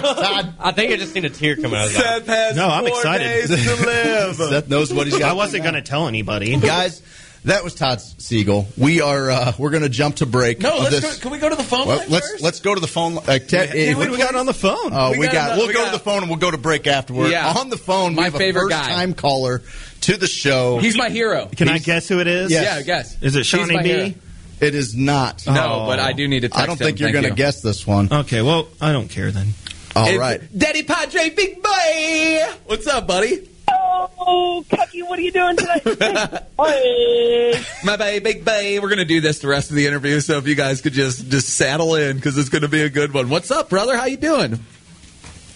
[0.00, 0.54] Todd.
[0.60, 2.02] I think I just seen a tear come out of his eye.
[2.18, 3.24] Seth has No, I'm four excited.
[3.24, 3.54] days to
[3.86, 4.36] live.
[4.36, 5.30] Seth knows what he's got.
[5.30, 6.56] I wasn't going to tell anybody.
[6.56, 7.02] guys.
[7.44, 8.66] That was Todd Siegel.
[8.76, 10.60] We are uh, we're going to jump to break.
[10.60, 11.16] no, let's this.
[11.16, 12.42] go, can we go to the phone Well, line let's first?
[12.42, 13.16] let's go to the phone.
[13.18, 14.90] Uh, Ted, Hey, if we got on the phone?
[14.92, 15.56] Oh, we, we got, got.
[15.58, 17.30] we'll we go got- to the phone and we'll go to break afterward.
[17.30, 17.54] Yeah.
[17.56, 18.88] On the phone, My we have a favorite first guy.
[18.88, 19.62] time caller
[20.02, 20.78] to the show.
[20.78, 21.46] He's my hero.
[21.56, 22.50] Can I guess who it is?
[22.50, 22.64] Yes.
[22.64, 23.22] Yeah, guess.
[23.22, 24.04] Is it He's Shawnee my hero.
[24.10, 24.14] B?
[24.60, 25.46] it is not.
[25.46, 25.86] No, Oh.
[25.86, 27.04] but I do need to text I don't think him.
[27.04, 27.36] you're going to you.
[27.36, 28.12] guess this one.
[28.12, 29.54] Okay, well, I don't care then.
[29.96, 30.40] All It's right.
[30.56, 32.46] Daddy Padre Big Boy.
[32.66, 33.48] What's up, buddy?
[33.90, 36.44] Oh, Cucky, what are you doing tonight?
[36.58, 37.64] Hey.
[37.84, 38.78] My baby, Big Bay.
[38.80, 41.28] We're gonna do this the rest of the interview, so if you guys could just
[41.28, 43.28] just saddle in because it's gonna be a good one.
[43.28, 43.96] What's up, brother?
[43.96, 44.58] How you doing?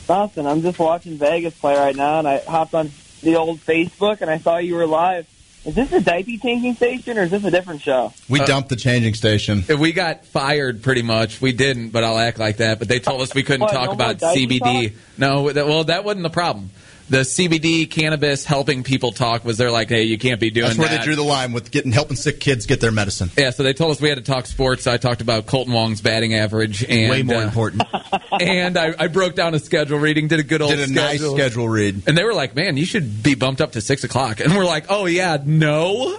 [0.08, 0.46] Nothing.
[0.46, 2.90] I'm just watching Vegas play right now, and I hopped on
[3.22, 5.26] the old Facebook, and I saw you were live.
[5.64, 8.12] Is this a diaper changing station, or is this a different show?
[8.28, 9.64] We Uh, dumped the changing station.
[9.78, 11.40] We got fired pretty much.
[11.40, 12.78] We didn't, but I'll act like that.
[12.78, 14.88] But they told us we couldn't What, talk no about CBD.
[14.88, 14.92] talk?
[15.18, 16.70] No, that, well, that wasn't the problem.
[17.12, 20.68] The CBD cannabis helping people talk was they're like, hey, you can't be doing that.
[20.68, 21.00] That's where that.
[21.00, 23.30] they drew the line with getting helping sick kids get their medicine.
[23.36, 24.86] yeah, so they told us we had to talk sports.
[24.86, 27.82] I talked about Kolten Wong's batting average and Way more uh, important.
[28.40, 30.86] and I, I broke down a schedule reading, did a good old schedule.
[30.86, 31.36] Did a nice schedule.
[31.36, 32.02] schedule read.
[32.06, 34.64] And they were like, "Man, you should be bumped up to six o'clock." And we're
[34.64, 36.18] like, "Oh yeah, no."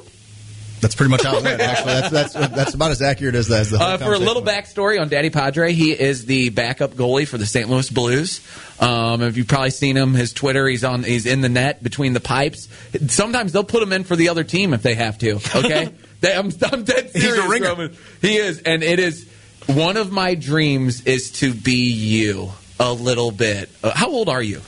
[0.83, 1.61] That's pretty much how it went.
[1.61, 3.79] Actually, that's that's that's about as accurate as as the.
[3.79, 7.37] whole Uh, for a little backstory on Daddy Padre, he is the backup goalie for
[7.37, 7.69] the St.
[7.69, 8.41] Louis Blues.
[8.79, 12.11] Um, if you've probably seen him, his Twitter, he's on, he's in the net between
[12.11, 12.67] the pipes.
[13.07, 15.35] Sometimes they'll put him in for the other team if they have to.
[15.55, 17.69] Okay, they, I'm, I'm dead He's a ringer.
[17.69, 17.97] Roman.
[18.21, 19.29] He is, and it is.
[19.67, 23.69] One of my dreams is to be you a little bit.
[23.81, 24.61] Uh, how old are you?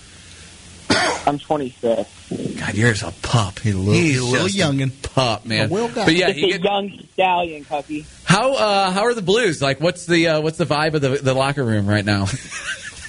[1.28, 2.10] I'm 26.
[2.60, 3.60] God, you're a pup.
[3.60, 4.92] He a little, He's he's a little just youngin.
[5.14, 5.70] pup, man.
[5.70, 6.06] A Will guy.
[6.06, 8.06] But yeah, Just a get, young stallion, Cucky.
[8.24, 9.62] how uh, how are the Blues?
[9.62, 12.28] Like, what's the uh, what's the vibe of the the locker room right now?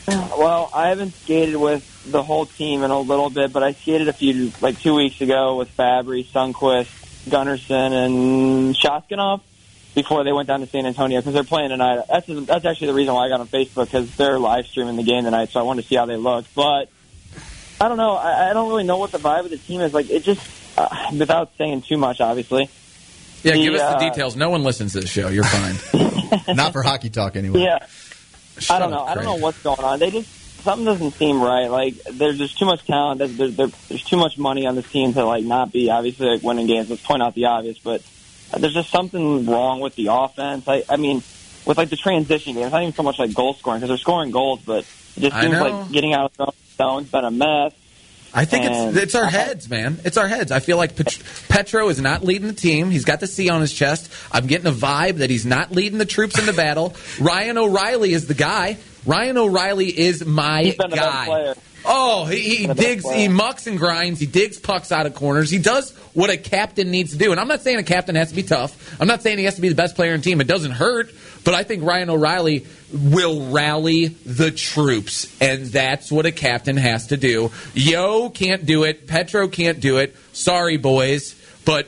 [0.08, 4.06] Well, I haven't skated with the whole team in a little bit, but I skated
[4.06, 6.86] a few, like two weeks ago with Fabbri, Sundqvist,
[7.28, 9.40] Gunnarsson, and Soshnikov
[9.96, 12.04] before they went down to San Antonio because they're playing tonight.
[12.08, 15.02] That's that's actually the reason why I got on Facebook because they're live streaming the
[15.02, 16.54] game tonight, so I wanted to see how they looked.
[16.54, 16.88] But
[17.80, 18.12] I don't know.
[18.16, 19.92] I, I don't really know what the vibe of the team is.
[19.92, 20.40] Like it just,
[20.78, 22.70] uh, without saying too much, obviously.
[23.42, 24.36] yeah, The, give us the uh, details.
[24.36, 25.28] No one listens to this show.
[25.28, 25.76] You're fine.
[26.56, 27.60] Not for hockey talk anyway.
[27.60, 27.86] Yeah.
[28.58, 29.00] Shut I don't know.
[29.00, 29.98] up, I don't know what's going on.
[29.98, 30.28] They just
[30.62, 31.68] something doesn't seem right.
[31.68, 33.18] Like there's just too much talent.
[33.18, 36.42] There's, there's, there's too much money on this team to like not be obviously like
[36.42, 36.90] winning games.
[36.90, 38.02] Let's point out the obvious, but
[38.58, 40.66] there's just something wrong with the offense.
[40.66, 41.22] I, I mean,
[41.66, 43.98] with like the transition game, it's not even so much like goal scoring because they're
[43.98, 44.84] scoring goals, but
[45.16, 47.72] it just seems like getting out of zone's been a mess.
[48.34, 49.98] I think it's it's our heads, man.
[50.04, 50.52] It's our heads.
[50.52, 52.90] I feel like Pet- Petro is not leading the team.
[52.90, 54.12] He's got the C on his chest.
[54.30, 56.94] I'm getting a vibe that he's not leading the troops into battle.
[57.20, 58.76] Ryan O'Reilly is the guy.
[59.06, 61.54] Ryan O'Reilly is my He's been guy.
[61.88, 65.50] Oh, he, he digs, he mucks and grinds, he digs pucks out of corners.
[65.50, 67.30] He does what a captain needs to do.
[67.30, 69.00] And I'm not saying a captain has to be tough.
[69.00, 70.40] I'm not saying he has to be the best player in the team.
[70.40, 71.12] It doesn't hurt.
[71.46, 77.06] But I think Ryan O'Reilly will rally the troops, and that's what a captain has
[77.06, 77.52] to do.
[77.72, 79.06] Yo can't do it.
[79.06, 80.16] Petro can't do it.
[80.32, 81.87] Sorry, boys, but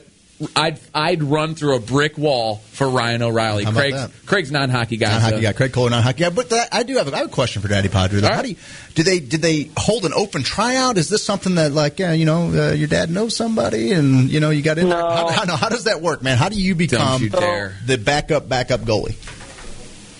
[0.54, 3.64] I'd I'd run through a brick wall for Ryan O'Reilly.
[3.64, 4.10] How about Craig's that?
[4.26, 5.10] Craig's non-hockey guy.
[5.10, 6.30] Non hockey so- guy, Craig Kohler, non hockey guy.
[6.30, 8.20] But that, I do have a, I have a question for Daddy Padre.
[8.20, 8.28] Though.
[8.28, 8.56] All How do you,
[8.94, 10.98] do they did they hold an open tryout?
[10.98, 14.38] Is this something that like yeah, you know uh, your dad knows somebody and you
[14.38, 14.88] know you got in?
[14.88, 14.96] No.
[14.96, 16.38] How, how, no, how does that work, man?
[16.38, 19.16] How do you become you the backup backup goalie?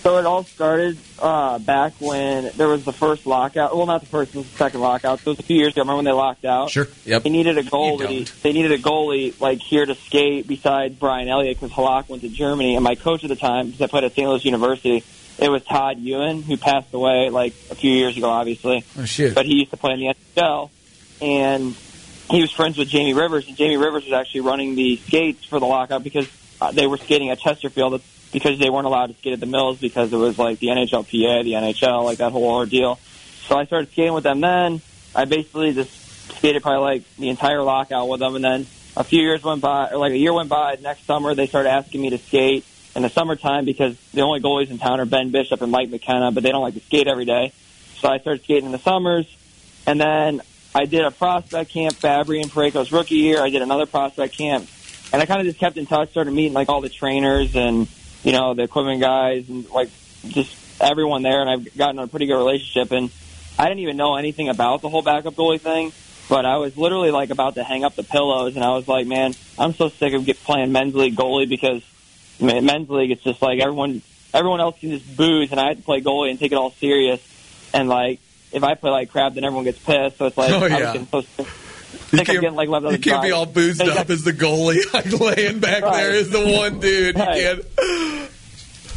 [0.02, 3.76] So it all started uh, back when there was the first lockout.
[3.76, 5.18] Well, not the first, it was the second lockout.
[5.20, 5.82] So it was a few years ago.
[5.82, 6.70] Remember when they locked out?
[6.70, 6.86] Sure.
[7.04, 7.24] Yep.
[7.24, 8.40] They needed a goalie.
[8.42, 12.28] They needed a goalie like here to skate besides Brian Elliott because Halak went to
[12.28, 12.76] Germany.
[12.76, 14.28] And my coach at the time, because I played at St.
[14.28, 15.04] Louis University,
[15.38, 18.84] it was Todd Ewen who passed away like a few years ago, obviously.
[18.96, 19.34] Oh shit.
[19.34, 20.70] But he used to play in the NHL,
[21.20, 21.74] and
[22.30, 23.48] he was friends with Jamie Rivers.
[23.48, 26.28] And Jamie Rivers was actually running the skates for the lockout because
[26.60, 27.94] uh, they were skating at Chesterfield
[28.32, 31.44] because they weren't allowed to skate at the Mills because it was like the NHLPA,
[31.44, 32.98] the NHL, like that whole ordeal.
[33.46, 34.80] So I started skating with them then.
[35.14, 35.90] I basically just
[36.36, 39.90] skated probably like the entire lockout with them, and then a few years went by,
[39.90, 40.76] or like a year went by.
[40.80, 42.64] Next summer, they started asking me to skate
[42.94, 46.30] in the summertime because the only goalies in town are Ben Bishop and Mike McKenna,
[46.32, 47.52] but they don't like to skate every day.
[48.00, 49.26] So I started skating in the summers,
[49.86, 50.42] and then
[50.74, 53.40] I did a prospect camp, Fabbri and Parayko's rookie year.
[53.40, 54.68] I did another prospect camp,
[55.12, 57.88] and I kind of just kept in touch, started meeting like all the trainers and
[58.28, 59.88] you know the equipment guys and like
[60.28, 62.92] just everyone there, and I've gotten a pretty good relationship.
[62.92, 63.10] And
[63.58, 65.94] I didn't even know anything about the whole backup goalie thing,
[66.28, 69.06] but I was literally like about to hang up the pillows, and I was like,
[69.06, 71.82] man, I'm so sick of get playing men's league goalie because
[72.38, 74.02] man, men's league it's just like everyone
[74.34, 76.72] everyone else can just booze, and I had to play goalie and take it all
[76.72, 77.20] serious,
[77.72, 78.20] and like.
[78.50, 80.16] If I play like crap, then everyone gets pissed.
[80.16, 81.46] So it's like Oh, I was getting so sick,
[82.10, 85.58] You can't, getting like you can't be all boozed up as the goalie, like laying
[85.60, 85.96] back Right.
[86.02, 87.16] there as the one dude.
[87.16, 87.36] You Right.
[87.74, 88.30] can't.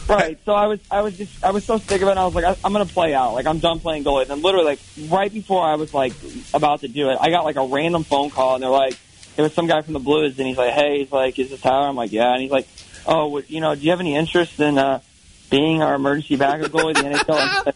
[0.08, 0.38] Right.
[0.46, 2.12] So I was, I was just, I was so sick of it.
[2.12, 3.34] And I was like, I, I'm gonna play out.
[3.34, 4.22] Like I'm done playing goalie.
[4.24, 6.14] And then literally, like right before I was like
[6.54, 8.98] about to do it, I got like a random phone call, and they're like,
[9.38, 11.62] it was some guy from the Blues, and he's like, hey, he's like, is this
[11.62, 11.88] Tyler?
[11.88, 12.34] I'm like, yeah.
[12.34, 12.68] And he's like,
[13.06, 15.00] oh, what- you know, do you have any interest in uh,
[15.50, 16.94] being our emergency backup goalie?
[16.96, 17.74] The NHL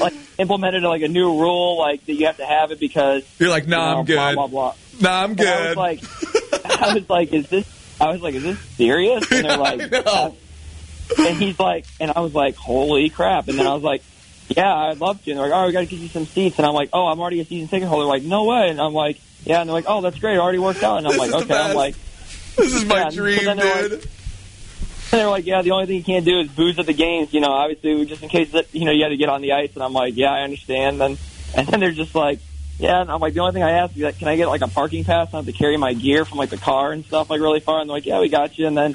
[0.00, 3.50] like, implemented like a new rule, like that you have to have it because You're
[3.50, 4.16] like, you know, I'm good.
[4.16, 4.74] Blah blah blah.
[5.00, 5.76] Nah, I'm And I was good.
[5.76, 6.02] like,
[6.82, 7.96] I was like, is this?
[8.00, 9.30] I was like, is this serious?
[9.32, 10.36] And they're like, know.
[11.18, 13.48] and he's like, and I was like, holy crap!
[13.48, 14.02] And then I was like,
[14.48, 15.30] yeah, I'd love to.
[15.30, 16.58] And they're like, oh, we got to get you some seats.
[16.58, 18.04] And I'm like, oh, I'm already a season ticket holder.
[18.06, 18.68] Like, no way.
[18.70, 19.60] And I'm like, yeah.
[19.60, 20.34] And they're like, oh, that's great.
[20.36, 20.98] It already worked out.
[20.98, 21.54] And I'm This like, okay.
[21.54, 21.94] I'm like,
[22.56, 23.56] this is my yeah, dream, dude.
[23.92, 24.08] like-
[25.10, 27.32] they're like, yeah, the only thing you can't do is booze at the games.
[27.32, 29.52] You know, obviously, just in case that you know you had to get on the
[29.52, 29.72] ice.
[29.74, 31.00] And I'm like, yeah, I understand.
[31.00, 31.18] Then,
[31.56, 32.40] and then they're just like.
[32.80, 34.60] Yeah, and I'm like, the only thing I ask is, like, can I get like
[34.60, 35.32] a parking pass?
[35.32, 37.80] Not to carry my gear from like the car and stuff like really far.
[37.80, 38.68] And they're like, yeah, we got you.
[38.68, 38.94] And then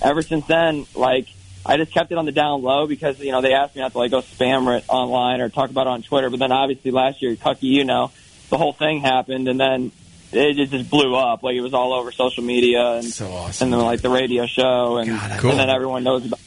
[0.00, 1.26] ever since then, like,
[1.66, 3.92] I just kept it on the down low because you know they asked me not
[3.92, 6.30] to like go spam it online or talk about it on Twitter.
[6.30, 8.12] But then obviously last year, Tucky, you know,
[8.50, 9.90] the whole thing happened, and then
[10.34, 11.42] it just- blew up.
[11.42, 13.66] Like it was all over social media and So awesome.
[13.66, 15.50] and then like the radio show, and, God, Cool.
[15.52, 16.40] and then everyone knows about.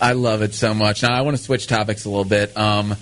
[0.00, 1.02] I love it so much.
[1.02, 2.56] Now I want to switch topics a little bit.
[2.56, 2.96] Um,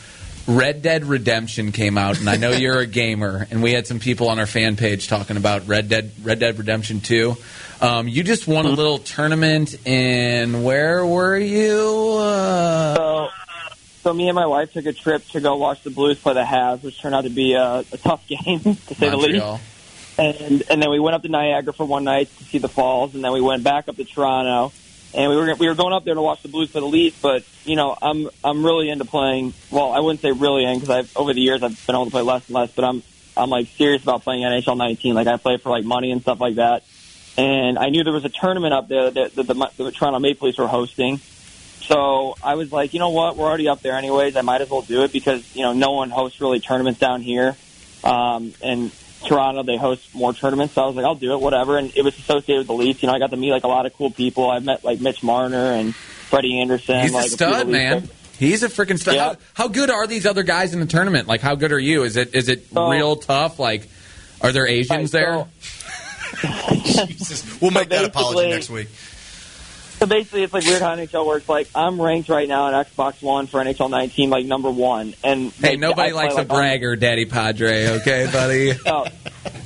[0.46, 3.98] Red Dead Redemption came out, and I know you're a gamer, and we had some
[3.98, 7.36] people on our fan page talking about Red Dead Red Dead Redemption Two.
[7.80, 12.16] Um, you just won a little tournament in where were you?
[12.18, 13.28] Uh, So,
[14.02, 16.42] so me and my wife took a trip to go watch the Blues play the
[16.44, 19.44] Habs, which turned out to be a, a tough game to say the least.
[20.16, 23.14] And and then we went up to Niagara for one night to see the falls,
[23.14, 24.72] and then we went back up to Toronto.
[25.12, 27.20] And we were we were going up there to watch the Blues play the Leafs,
[27.20, 29.54] but you know I'm I'm really into playing.
[29.70, 32.10] Well, I wouldn't say really in because I've over the years I've been able to
[32.10, 33.02] play less and less, but I'm
[33.36, 35.14] I'm like serious about playing NHL 19.
[35.14, 36.84] Like I play for like money and stuff like that.
[37.36, 40.46] And I knew there was a tournament up there that, that the, the Toronto Maple
[40.46, 41.18] Leafs were hosting.
[41.80, 43.36] So I was like, you know what?
[43.36, 44.36] We're already up there anyways.
[44.36, 47.22] I might as well do it because you know no one hosts really tournaments down
[47.22, 47.56] here.
[48.02, 48.90] Um, and
[49.24, 50.74] Toronto, they host more tournaments.
[50.74, 51.76] So I was like, I'll do it, whatever.
[51.78, 53.02] And it was associated with the Leafs.
[53.02, 54.50] You know, I got to meet like a lot of cool people.
[54.50, 57.00] I met like Mitch Marner and Freddie Andersen.
[57.00, 58.08] He's like a stud, Leafs man.
[58.38, 59.14] He's a freaking stud.
[59.14, 59.24] Yeah.
[59.24, 61.28] How, how good are these other guys in the tournament?
[61.28, 62.02] Like, how good are you?
[62.04, 63.58] Is it is it So- real tough?
[63.58, 63.88] Like,
[64.40, 65.46] are there Asians Right, there?
[66.84, 67.60] Jesus.
[67.60, 68.88] We'll make that apology next week.
[70.04, 71.48] So basically, it's like weird how NHL works.
[71.48, 75.14] Like I'm ranked right now on Xbox One for NHL 19, like number one.
[75.24, 77.88] And hey, like, nobody I play, likes a like, bragger, Daddy Padre.
[78.00, 78.74] Okay, buddy.
[78.84, 79.06] No.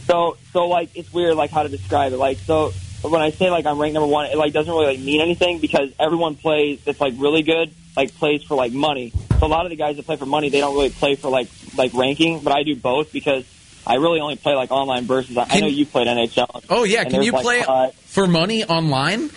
[0.06, 2.18] So so like it's weird like how to describe it.
[2.18, 2.70] Like so
[3.02, 5.58] when I say like I'm ranked number one, it like doesn't really like mean anything
[5.58, 9.12] because everyone plays that's like really good like plays for like money.
[9.40, 11.30] So a lot of the guys that play for money, they don't really play for
[11.30, 13.44] like like ranking, but I do both because
[13.84, 15.36] I really only play like online versus.
[15.36, 16.64] I, I know you played NHL.
[16.70, 19.30] Oh yeah, can you like, play uh, for money online?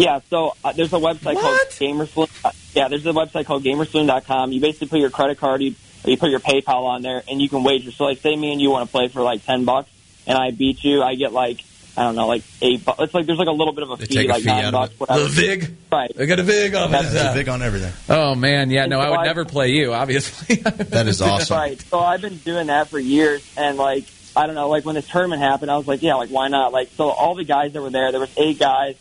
[0.00, 1.68] Yeah, so uh, there's a website called What?
[1.70, 2.30] Gamersaloon.
[2.44, 4.52] Uh, yeah, there's a website called Gamersaloon.com.
[4.52, 5.74] You basically put your credit card, you,
[6.06, 7.90] you put your PayPal on there, and you can wager.
[7.90, 9.90] So, like, say me and you want to play for like ten bucks,
[10.26, 11.60] and I beat you, I get like
[11.96, 12.84] I don't know, like eight.
[12.84, 13.00] bucks.
[13.02, 14.46] It's like there's like a little bit of a They fee, take a like fee
[14.48, 15.22] nine out bucks, whatever.
[15.24, 15.76] The vig.
[15.92, 16.10] Right.
[16.18, 17.14] I got a vig on That's this.
[17.16, 17.92] It's uh, big on everything.
[18.08, 19.92] Oh man, yeah, no, I would I- never play you.
[20.02, 21.56] Obviously, That is awesome.
[21.58, 21.80] Right.
[21.80, 24.04] So I've been doing that for years, and like
[24.36, 26.72] I don't know, like when this tournament happened, I was like, yeah, like why not?
[26.72, 28.94] Like so, all the guys that were there, there was eight guys,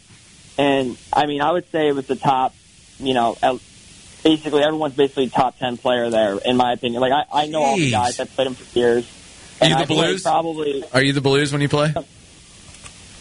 [0.59, 2.53] and I mean, I would say it was the top,
[2.99, 3.37] you know,
[4.23, 7.01] basically everyone's basically top ten player there, in my opinion.
[7.01, 8.19] Like I, I know all the guys.
[8.19, 9.09] I've played them for years.
[9.61, 10.23] Are you the I Blues?
[10.23, 11.93] Probably Are you the Blues when you play?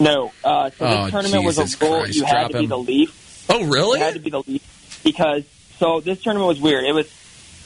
[0.00, 0.32] no.
[0.44, 1.76] Uh, so Oh, this tournament was a.
[1.76, 3.46] Christ, You had to be the Leaf.
[3.48, 4.00] Oh really?
[4.00, 5.44] It had to be the Leafs because
[5.78, 6.84] so this tournament was weird.
[6.84, 7.06] It was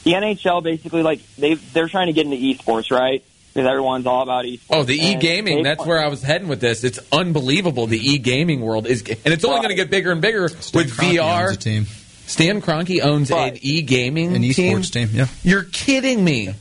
[0.03, 3.23] the NHL basically like they they're trying to get into esports, right?
[3.53, 4.65] Because everyone's all about esports.
[4.71, 5.61] Oh, the e gaming.
[5.63, 6.83] That's where I was heading with this.
[6.83, 7.85] It's unbelievable.
[7.87, 10.83] The e gaming world is, and it's only going to get bigger and bigger Stan
[10.83, 11.47] with Kroenke VR.
[11.49, 11.85] owns a team,
[12.25, 13.53] Stan Kroenke owns Right.
[13.53, 14.79] an e gaming an team.
[14.79, 15.09] esports team.
[15.13, 15.27] Yeah.
[15.43, 16.55] You're kidding me.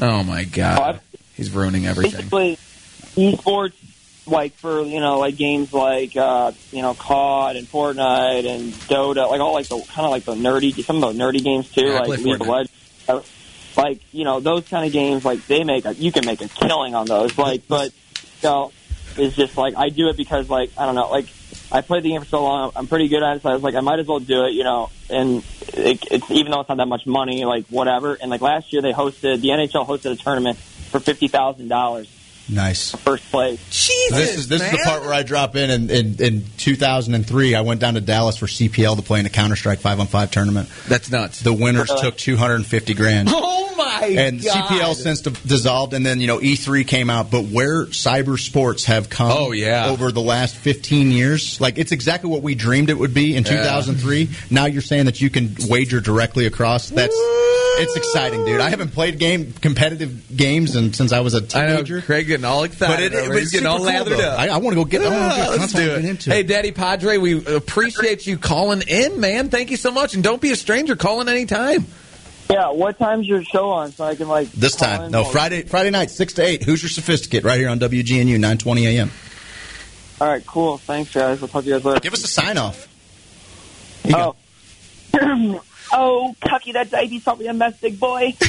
[0.00, 2.28] Oh my god, I- he's ruining everything.
[2.28, 2.58] basically
[3.16, 3.72] esports
[4.26, 9.28] like for you know like games like uh you know COD and Fortnite and Dota
[9.28, 11.86] like all like the kind of like the nerdy some of the nerdy games too
[11.86, 12.72] Yeah, like League of Legends
[13.76, 16.48] like you know those kind of games like they make a you can make a
[16.48, 17.36] killing on those.
[17.38, 17.92] Like but
[18.42, 18.72] you know
[19.16, 21.26] it's just like I do it because like I don't know like
[21.70, 23.62] I played the game for so long I'm pretty good at it so I was
[23.62, 25.44] like I might as well do it you know and
[25.74, 28.14] it, it's even though it's not that much money like whatever.
[28.14, 32.08] And like last year they hosted the NHL hosted a tournament for fifty thousand dollars
[32.48, 32.90] Nice.
[32.96, 33.58] first place.
[33.70, 35.70] Jesus, This is this is the part where I drop in.
[35.70, 36.22] In, in.
[36.22, 39.78] in 2003, I went down to Dallas for CPL to play in a Counter Strike
[39.80, 40.68] five on five tournament.
[40.88, 41.40] That's nuts.
[41.40, 43.28] The winners took 250 grand.
[43.32, 44.64] oh my and god.
[44.68, 47.30] CPL since dissolved, and then you know E3 came out.
[47.30, 49.86] But where cyber sports have come, Oh, yeah.
[49.88, 53.44] over the last 15 years, like it's exactly what we dreamed it would be in
[53.44, 54.28] 2003.
[54.50, 56.88] Now you're saying that you can wager directly across.
[56.90, 57.16] That's
[57.82, 58.60] it's exciting, dude.
[58.60, 62.00] I haven't played game competitive games and since I was a I know teenager.
[62.02, 63.12] Craig getting all excited.
[63.12, 64.28] But it- over it He's was getting all super cool, lathered though.
[64.30, 64.38] up.
[64.38, 65.02] I, I want to go get.
[65.02, 65.60] I want to Ah, get.
[65.60, 65.86] let's do it.
[65.88, 66.30] getting into.
[66.30, 69.48] Hey, Daddy Padre, we appreciate you calling in, man.
[69.50, 70.96] Thank you so much, and don't be a stranger.
[70.96, 71.86] Call in anytime.
[72.50, 75.62] Yeah, what time's your show on so I can like this time, no or- Friday.
[75.62, 76.62] Friday night, six to eight.
[76.62, 77.44] Who's your sophisticate?
[77.44, 79.10] Right here on WGNU, 920 a.m.
[80.20, 80.76] All right, cool.
[80.78, 81.40] Thanks, guys.
[81.40, 82.00] We'll talk to you guys later.
[82.00, 82.86] Give us a sign off.
[84.04, 84.36] Here oh.
[85.92, 88.34] oh, Cucky, that diabetes probably a mess, big boy.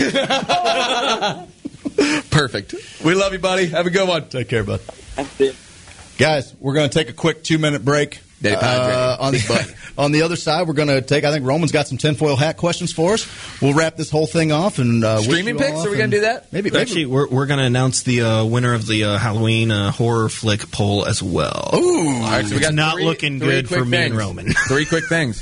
[2.32, 2.76] Perfect.
[3.04, 3.68] We love you, buddy.
[3.68, 4.28] Have a good one.
[4.30, 4.82] Take care, bud.
[4.82, 6.16] Thanks.
[6.18, 8.20] Guys, we're going to take a quick two minute break.
[8.46, 11.88] Uh, on, the, on the other side, we're going to take, I think Roman's got
[11.88, 13.26] some tinfoil hat questions for us.
[13.62, 15.86] We'll wrap this whole thing off and uh, Streaming picks?
[15.86, 16.52] Are we going to do that?
[16.52, 16.70] Maybe.
[16.70, 16.82] maybe.
[16.82, 20.28] Actually, we're, we're going to announce the uh, winner of the uh, Halloween uh, horror
[20.28, 21.70] flick poll as well.
[21.74, 22.08] Ooh.
[22.10, 24.18] All right, so we It's got not three- looking three good quick for me and.
[24.18, 24.52] Roman.
[24.68, 25.41] Three quick things.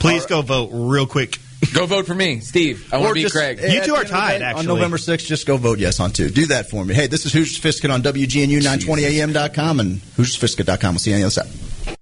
[0.00, 1.38] Please go vote real quick.
[1.74, 2.88] Go vote for me, Steve.
[2.92, 3.60] I want to beat just- Craig.
[3.62, 4.60] You two are end of the tied, day, actually.
[4.60, 6.30] On November 6th, just go vote yes on two.
[6.30, 6.94] Do that for me.
[6.94, 10.94] Hey, this is Who's Sophisticate on WGNU920am.com and Who's Sophisticate.com.
[10.94, 11.96] We'll see you on the other side.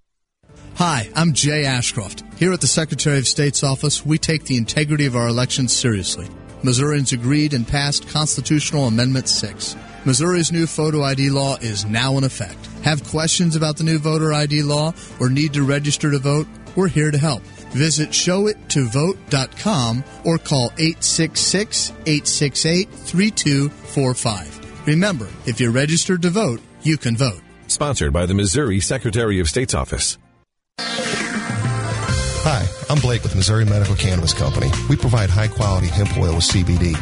[0.76, 2.22] Hi, I'm Jay Ashcroft.
[2.38, 6.28] Here at the Secretary of State's office, we take the integrity of our elections seriously.
[6.62, 9.74] Missourians agreed and passed Constitutional Amendment 6.
[10.04, 12.64] Missouri's new photo ID law is now in effect.
[12.84, 16.46] Have questions about the new voter ID law or need to register to vote?
[16.76, 17.42] We're here to help.
[17.70, 24.86] Visit showittovote.com or call 866 868 3245.
[24.86, 27.42] Remember, if you're registered to vote, you can vote.
[27.66, 30.16] Sponsored by the Missouri Secretary of State's Office.
[32.42, 34.70] Hi, I'm Blake with Missouri Medical Cannabis Company.
[34.88, 36.94] We provide high quality hemp oil with CBD.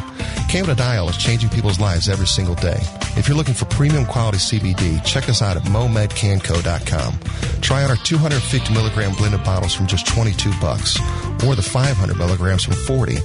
[0.49, 2.79] Cannabidiol is changing people's lives every single day.
[3.15, 7.19] If you're looking for premium quality CBD, check us out at momedcanco.com.
[7.61, 10.99] Try out our 250 milligram blended bottles from just 22 bucks,
[11.45, 13.17] or the 500 milligrams from 40,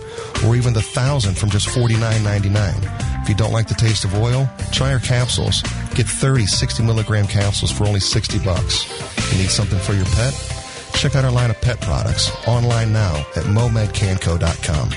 [0.46, 3.22] or even the 1000 from just 49.99.
[3.22, 5.62] If you don't like the taste of oil, try our capsules.
[5.94, 8.86] Get 30 60 milligram capsules for only 60 bucks.
[9.32, 10.61] You need something for your pet?
[10.94, 14.92] Check out our line of pet products online now at momedcanco.com.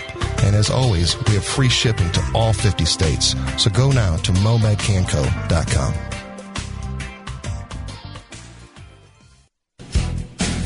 [0.46, 3.36] And as always, we have free shipping to all 50 states.
[3.58, 5.94] So go now to momedcanco.com.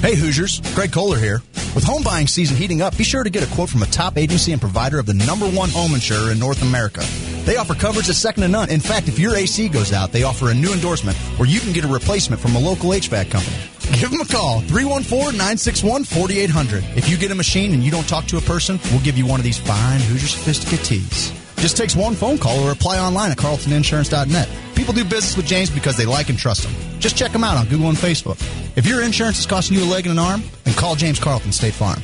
[0.01, 1.41] Hey Hoosiers, Greg Kohler here.
[1.75, 4.17] With home buying season heating up, be sure to get a quote from a top
[4.17, 7.01] agency and provider of the number one home insurer in North America.
[7.45, 8.69] They offer coverage that's second to none.
[8.69, 11.73] In fact, if your AC goes out, they offer a new endorsement where you can
[11.73, 13.57] get a replacement from a local HVAC company.
[13.93, 16.95] Give them a call, 314-961-4800.
[16.95, 19.25] If you get a machine and you don't talk to a person, we'll give you
[19.25, 21.33] one of these fine Hoosier Sophisticate tees.
[21.57, 24.47] Just takes one phone call or apply online at carltoninsurance.net.
[24.75, 26.73] People do business with James because they like and trust him.
[26.99, 28.39] Just check them out on Google and Facebook.
[28.77, 31.51] If your insurance is costing you a leg and an arm, then call James Carlton
[31.51, 32.01] State Farm.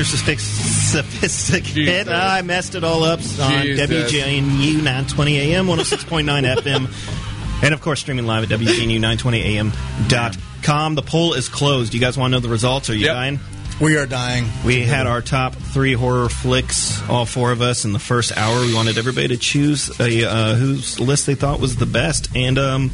[0.00, 2.08] your sophic- sophisticated?
[2.08, 3.90] I messed it all up on Jesus.
[3.90, 10.94] WGNU 920 AM, 106.9 FM, and of course streaming live at WGNU920AM.com.
[10.94, 11.92] The poll is closed.
[11.92, 12.88] You guys want to know the results?
[12.88, 13.38] Are you dying?
[13.78, 14.46] We are dying.
[14.64, 18.60] We had our top three horror flicks, all four of us, in the first hour.
[18.60, 22.58] We wanted everybody to choose a uh, whose list they thought was the best, and
[22.58, 22.90] um,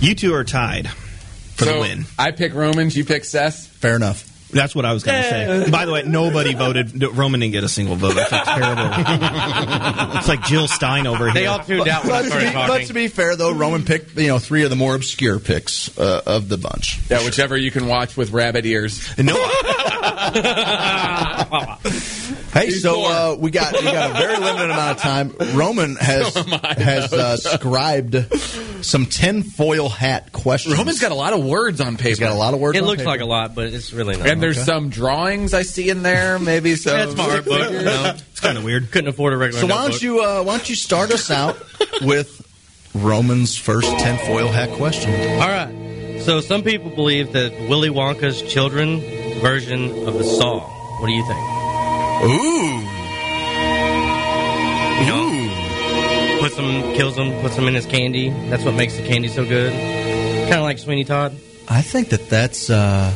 [0.00, 2.04] you two are tied for so the win.
[2.18, 3.66] I pick Romans, you pick Seth.
[3.68, 4.27] Fair enough.
[4.50, 5.70] That's what I was going to say.
[5.70, 7.02] By the way, nobody voted.
[7.02, 8.16] Roman didn't get a single vote.
[8.16, 10.14] I feel terrible.
[10.18, 11.34] it's like Jill Stein over here.
[11.34, 12.74] They all tuned out when I Let's be, talking.
[12.74, 13.52] let's be fair, though.
[13.52, 16.98] Roman picked you know three of the more obscure picks uh, of the bunch.
[17.10, 19.16] Yeah, whichever you can watch with rabbit ears.
[19.18, 19.34] No,
[22.52, 25.32] Hey, so uh, we got we got a very limited amount of time.
[25.54, 28.16] Roman has has uh, scribed
[28.82, 30.76] some tinfoil hat questions.
[30.76, 32.08] Roman's got a lot of words on paper.
[32.08, 32.76] He's got a lot of words.
[32.76, 33.10] It on looks paper.
[33.10, 34.28] It looks like a lot, but it's really not.
[34.28, 36.38] And there's some drawings I see in there.
[36.38, 36.94] Maybe some.
[36.94, 37.66] That's my art book.
[37.66, 37.84] figures.
[37.84, 38.90] No, it's kind of weird.
[38.90, 39.60] couldn't afford a regular.
[39.60, 39.92] So why notebook.
[39.92, 41.58] don't you uh, why don't you start us out
[42.00, 45.12] with Roman's first tinfoil hat question?
[45.40, 46.22] All right.
[46.22, 49.00] So some people believe that Willy Wonka's children
[49.38, 50.60] version of the Saw.
[51.00, 51.38] What do you think?
[52.24, 52.78] Ooh,
[55.00, 58.30] You know, puts them, kills them, puts them in his candy.
[58.50, 59.72] That's what makes the candy so good.
[59.72, 61.36] Kind of like Sweeney Todd.
[61.68, 63.14] I think that that's uh,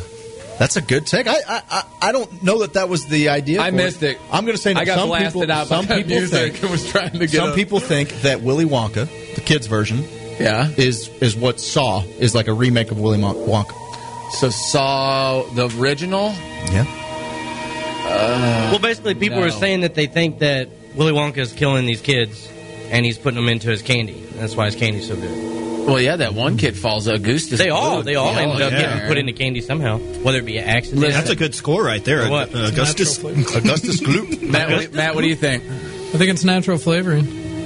[0.59, 1.27] that's a good take.
[1.27, 3.61] I, I I- I don't know that that was the idea.
[3.61, 4.17] I missed it.
[4.29, 6.51] I'm going to say no, I got some blasted people, out by Some people music
[6.53, 9.67] think and was trying to get some a- people think that Willy Wonka, the kids
[9.67, 10.03] version,
[10.39, 10.69] Yeah.
[10.77, 13.73] is is what Saw is like a remake of Willy Wonka.
[14.39, 16.33] So saw the original.
[16.71, 16.85] Yeah.
[18.71, 19.45] well, basically, people no.
[19.45, 22.49] are saying that they think that Willy Wonka is killing these kids
[22.89, 24.21] and he's putting them into his candy.
[24.33, 25.53] That's why his candy's so good.
[25.87, 27.59] Well, yeah, that one kid falls Augustus.
[27.59, 28.81] They all, they all Yeah, ended up yeah.
[28.81, 31.01] getting put into candy somehow, whether it be an accident.
[31.01, 32.29] That's a good score right there.
[32.29, 32.55] What?
[32.55, 34.41] Uh, Augustus Augustus Gloop.
[34.41, 35.63] Matt, Matt, what do you think?
[35.63, 37.25] I think it's natural flavoring.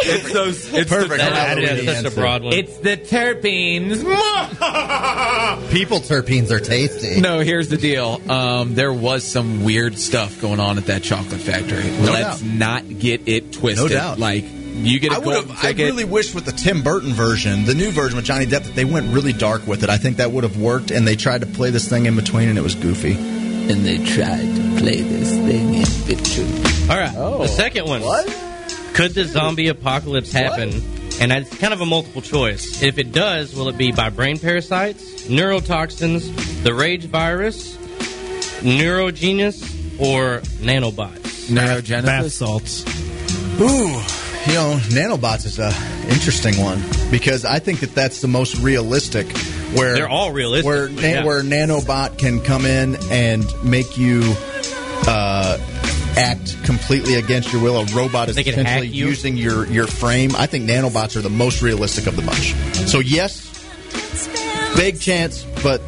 [0.00, 0.72] It's those.
[0.72, 1.18] It's Perfect.
[1.18, 2.52] That Halloween is, that's such a broad one.
[2.54, 4.02] It's the terpenes.
[5.70, 7.20] People terpenes are tasty.
[7.20, 8.20] No, here's the deal.
[8.30, 11.84] Um, there was some weird stuff going on at that chocolate factory.
[11.84, 12.50] No Let's doubt.
[12.50, 13.90] not get it twisted.
[13.90, 14.18] No doubt.
[14.18, 15.64] Like you get a I would golden have.
[15.64, 18.74] I really wish with the Tim Burton version, the new version with Johnny Depp, that
[18.74, 19.90] they went really dark with it.
[19.90, 22.48] I think that would have worked, and they tried to play this thing in between,
[22.48, 23.12] and it was goofy.
[23.14, 26.90] and they tried to play this thing in between.
[26.90, 27.12] All right.
[27.16, 27.38] Oh.
[27.42, 28.02] The second one.
[28.98, 30.70] Could the zombie apocalypse happen?
[31.20, 32.82] And it's kind of a multiple choice.
[32.82, 37.76] If it does, will it be by brain parasites, neurotoxins, the rage virus,
[38.56, 39.62] neurogenius,
[40.00, 41.48] or nanobots?
[42.06, 42.84] Bath salts.
[43.60, 43.86] Ooh,
[44.50, 45.72] you know, nanobots is a
[46.10, 46.82] interesting one
[47.12, 49.30] because I think that that's the most realistic.
[49.76, 51.24] Where They're all realistic, Where na- yeah.
[51.24, 54.34] where nanobot can come in and make you.
[55.06, 55.58] Uh,
[56.18, 57.76] Act completely against your will.
[57.78, 59.06] A robot is They potentially you?
[59.06, 60.32] using your, your frame.
[60.36, 62.54] I think nanobots are the most realistic of the bunch.
[62.88, 63.46] So yes,
[64.76, 65.80] big chance, but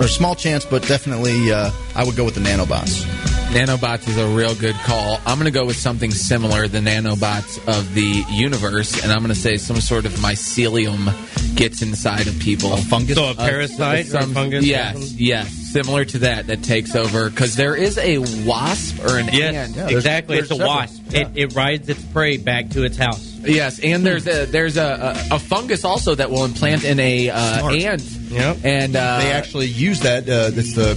[0.00, 3.06] or small chance, but definitely uh, I would go with the nanobots.
[3.52, 5.20] Nanobots is a real good call.
[5.26, 9.28] I'm going to go with something similar, the nanobots of the universe, and I'm going
[9.28, 11.12] to say some sort of mycelium
[11.54, 12.72] gets inside of people.
[12.72, 13.16] A fungus?
[13.16, 15.16] So a parasite or a some- fungus Yes, something?
[15.18, 19.76] yes, similar to that that takes over because there is a wasp or an Yes,
[19.76, 19.90] ant.
[19.92, 20.36] exactly.
[20.36, 20.68] there's it's a several.
[20.74, 21.02] wasp.
[21.14, 23.22] It, it rides its prey back to its house.
[23.44, 27.28] Yes, and there's a there's a, a, a fungus also that will implant in a
[27.28, 28.00] uh, ant.
[28.02, 28.58] Yep.
[28.64, 30.26] And uh, they actually use that.
[30.26, 30.92] Uh, it's the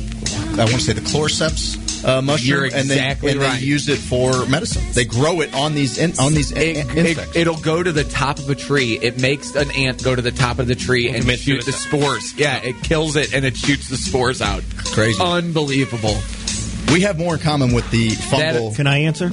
[0.53, 3.59] I want to say the cordyceps uh, mushroom, You're and they exactly and right.
[3.59, 4.83] they use it for medicine.
[4.93, 6.57] They grow it on these in, on these in,
[6.89, 7.35] it, insects.
[7.35, 8.97] it, will go to the top of a tree.
[9.01, 11.71] It makes an ant go to the top of the tree and commit shoot the
[11.71, 11.87] suicide.
[12.01, 12.33] spores.
[12.37, 14.63] Yeah, it kills it and it shoots the spores out.
[14.93, 15.21] Crazy.
[15.23, 16.15] Unbelievable.
[16.91, 18.75] we have more in common with the fungal.
[18.75, 19.29] Can I answer?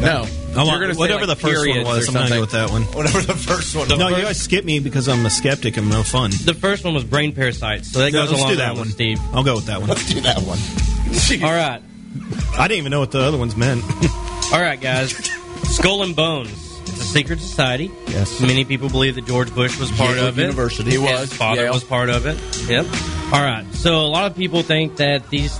[0.00, 0.26] No.
[0.56, 2.50] I You're want- gonna whatever like, the first one was, I'm going to go with
[2.52, 2.82] that one.
[2.84, 3.88] whatever the first one.
[3.88, 5.76] no, you guys skip me because I'm a skeptic.
[5.76, 6.30] I'm no fun.
[6.30, 8.78] The first one was brain parasites, so that No, goes let's along do that with
[8.78, 9.20] one, Steve.
[9.34, 9.90] I'll go with that one.
[9.90, 10.58] Let's do that one.
[11.44, 11.82] All right.
[12.58, 13.82] I didn't even know what the other ones meant.
[14.52, 15.12] All right, guys.
[15.64, 16.50] Skull and Bones.
[16.82, 17.90] It's a secret society.
[18.06, 18.40] Yes.
[18.40, 20.42] Many people believe that George Bush was part Yale of it.
[20.42, 20.90] University.
[20.92, 21.32] He His was.
[21.32, 21.72] father Yale.
[21.74, 22.38] was part of it.
[22.68, 22.86] Yep.
[23.32, 23.66] All right.
[23.72, 25.58] So a lot of people think that these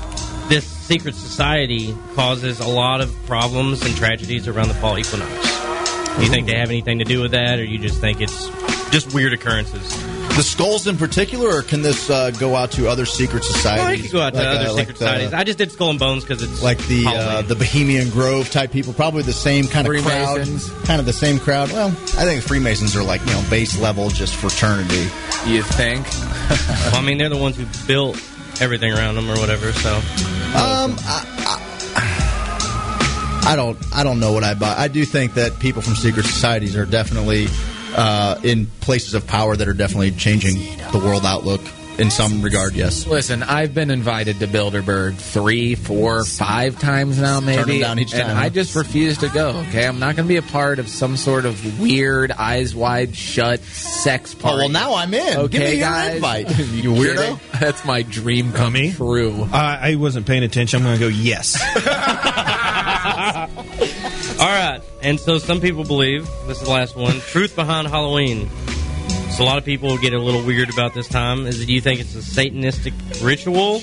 [0.48, 5.32] this secret society causes a lot of problems and tragedies around the fall equinox.
[6.16, 8.48] Do you think they have anything to do with that, or you just think it's
[8.90, 9.82] just weird occurrences?
[10.36, 13.80] The skulls in particular, or can this uh, go out to other secret societies?
[13.80, 15.32] Well, I could go out to Like, other uh, secret like the- societies.
[15.32, 18.70] I just did Skull and Bones because it's like the uh, the Bohemian Grove type
[18.70, 20.70] people, probably the same kind of crowd, Freemasons.
[20.86, 21.72] kind of the same crowd.
[21.72, 25.08] Well, I think Freemasons are like you know base level, just fraternity.
[25.46, 26.06] You think?
[26.92, 28.16] well, I mean, they're the ones who built
[28.60, 29.72] everything around them or whatever.
[29.72, 31.24] So Um, I,
[33.46, 34.74] I, I don't, I don't know what I buy.
[34.76, 37.46] I do think that people from secret societies are definitely
[37.94, 40.58] uh, in places of power that are definitely changing
[40.92, 41.60] the world outlook
[41.98, 42.74] in some regard.
[42.74, 43.06] Yes.
[43.06, 48.12] Listen, I've been invited to Bilderberg three, four, five times now, maybe, them down each
[48.12, 49.48] and time, I just refuse to go.
[49.68, 53.16] Okay, I'm not going to be a part of some sort of weird, eyes wide
[53.16, 54.46] shut sex party.
[54.46, 54.72] Oh party.
[54.72, 55.36] well, now I'm in.
[55.38, 56.14] Okay, Give me your guys.
[56.16, 56.58] invite.
[56.76, 57.40] You weirdo.
[57.58, 59.48] That's my dream come true.
[59.52, 60.80] I, I wasn't paying attention.
[60.80, 61.56] I'm going to go yes.
[64.38, 67.20] All right, and so some people believe this is the last one.
[67.20, 68.50] Truth behind Halloween.
[69.30, 71.46] So a lot of people get a little weird about this time.
[71.46, 72.92] Is do you think it's a Satanistic
[73.24, 73.80] ritual?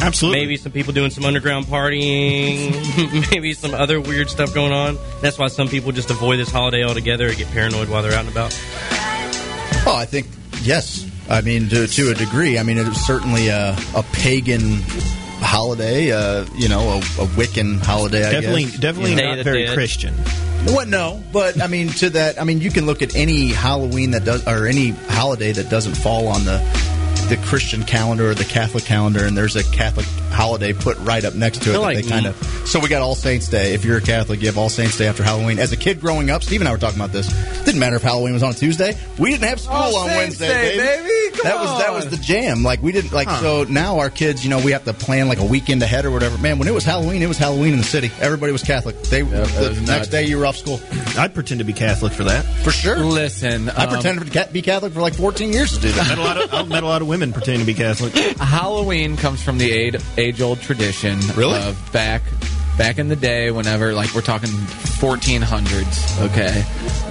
[0.00, 0.40] Absolutely.
[0.40, 3.30] Maybe some people doing some underground partying.
[3.30, 4.98] maybe some other weird stuff going on.
[5.20, 8.24] That's why some people just avoid this holiday altogether or get paranoid while they're out
[8.24, 8.58] and about.
[9.86, 10.26] Oh, I think
[10.62, 11.06] yes.
[11.28, 12.58] I mean, to, to a degree.
[12.58, 14.78] I mean, it's certainly a, a pagan
[15.40, 16.12] holiday.
[16.12, 18.26] Uh, you know, a, a Wiccan holiday.
[18.26, 18.78] I definitely, guess.
[18.78, 19.22] definitely You know?
[19.22, 19.74] Day of not very Dead.
[19.74, 20.14] Christian.
[20.66, 20.88] What?
[20.88, 24.24] No, but I mean, to that, I mean, you can look at any Halloween that
[24.24, 26.58] does, or any holiday that doesn't fall on the
[27.30, 31.34] the Christian calendar or the Catholic calendar, and there's a Catholic holiday put right up
[31.34, 31.78] next to it.
[31.78, 32.36] like they kind of.
[32.66, 33.72] So we got All Saints Day.
[33.72, 35.60] If you're a Catholic, you have All Saints Day after Halloween.
[35.60, 37.28] As a kid growing up, Steve and I were talking about this.
[37.64, 38.96] Didn't matter if Halloween was on a Tuesday.
[39.18, 41.36] We didn't have school All on Saints Wednesday, Day, baby.
[41.36, 42.64] Come that was that was the jam.
[42.64, 43.30] Like we didn't like.
[43.30, 46.10] So now our kids, you know, we have to plan like a weekend ahead or
[46.10, 46.36] whatever.
[46.38, 48.10] Man, when it was Halloween, it was Halloween in the city.
[48.20, 49.00] Everybody was Catholic.
[49.02, 50.08] They that the next nuts.
[50.08, 50.80] day you were off school
[51.16, 52.44] I'd pretend to be Catholic for that.
[52.64, 52.98] for sure.
[52.98, 56.08] Listen, I um, pretended to be Catholic for like 14 years to do that.
[56.08, 58.12] Met a lot of, I met a lot of women pretending to be Catholic.
[58.38, 59.70] Halloween comes from the
[60.16, 61.60] age old tradition Really?
[61.60, 62.22] of back
[62.78, 66.62] back in the day, whenever like we're talking 1400s, okay,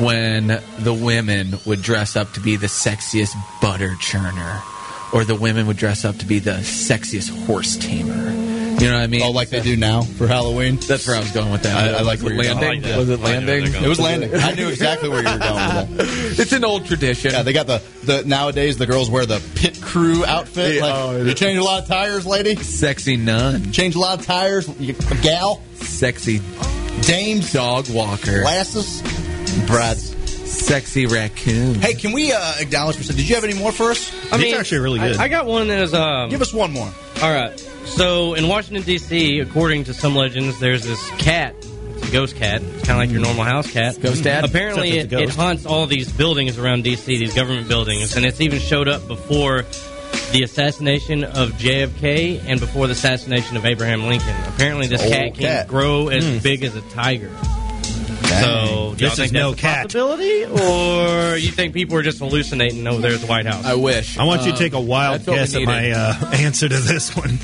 [0.03, 0.47] when
[0.79, 4.61] the women would dress up to be the sexiest butter churner,
[5.13, 8.48] or the women would dress up to be the sexiest horse tamer.
[8.89, 9.21] You know what I mean?
[9.21, 10.77] Oh, like they do now for Halloween.
[10.77, 11.93] That's where I was going with that.
[11.93, 12.81] I, I like where it you're landing.
[12.81, 12.97] going.
[12.97, 13.71] Was it landing?
[13.71, 14.33] It was landing.
[14.33, 16.39] I knew exactly where you were going with that.
[16.39, 17.29] It's an old tradition.
[17.33, 20.77] Yeah, they got the, the nowadays the girls wear the pit crew outfit.
[20.77, 22.55] Yeah, like, oh, you change a lot of tires, lady.
[22.55, 23.71] Sexy nun.
[23.73, 25.61] Change a lot of tires, you, a gal.
[25.75, 26.41] Sexy
[27.01, 29.03] dames, dog walker, glasses,
[29.67, 30.15] brads.
[30.49, 31.75] Sexy raccoon.
[31.75, 33.17] Hey, can we uh, acknowledge for a second?
[33.17, 34.11] Did you have any more for us?
[34.33, 35.17] I mean, are actually really good.
[35.17, 35.93] I, I got one that is.
[35.93, 36.91] Um, Give us one more.
[37.21, 37.57] All right.
[37.85, 41.53] So in Washington D.C., according to some legends, there's this cat.
[41.95, 42.61] It's a ghost cat.
[42.61, 43.99] It's kind of like your normal house cat.
[44.01, 44.45] Ghost cat.
[44.45, 47.17] Apparently, it, it haunts all these buildings around D.C.
[47.17, 49.63] These government buildings, and it's even showed up before
[50.31, 54.35] the assassination of JFK and before the assassination of Abraham Lincoln.
[54.47, 55.67] Apparently, this Old cat can cat.
[55.67, 56.37] grow as Hmm.
[56.37, 57.31] big as a tiger.
[58.27, 59.83] So, This think is no that's cat.
[59.85, 63.65] possibility, or you think people are just hallucinating over there at the White House?
[63.65, 64.17] I wish.
[64.17, 66.31] I want you to Um, take a wild that's what we guess at my uh,
[66.33, 67.37] answer to this one.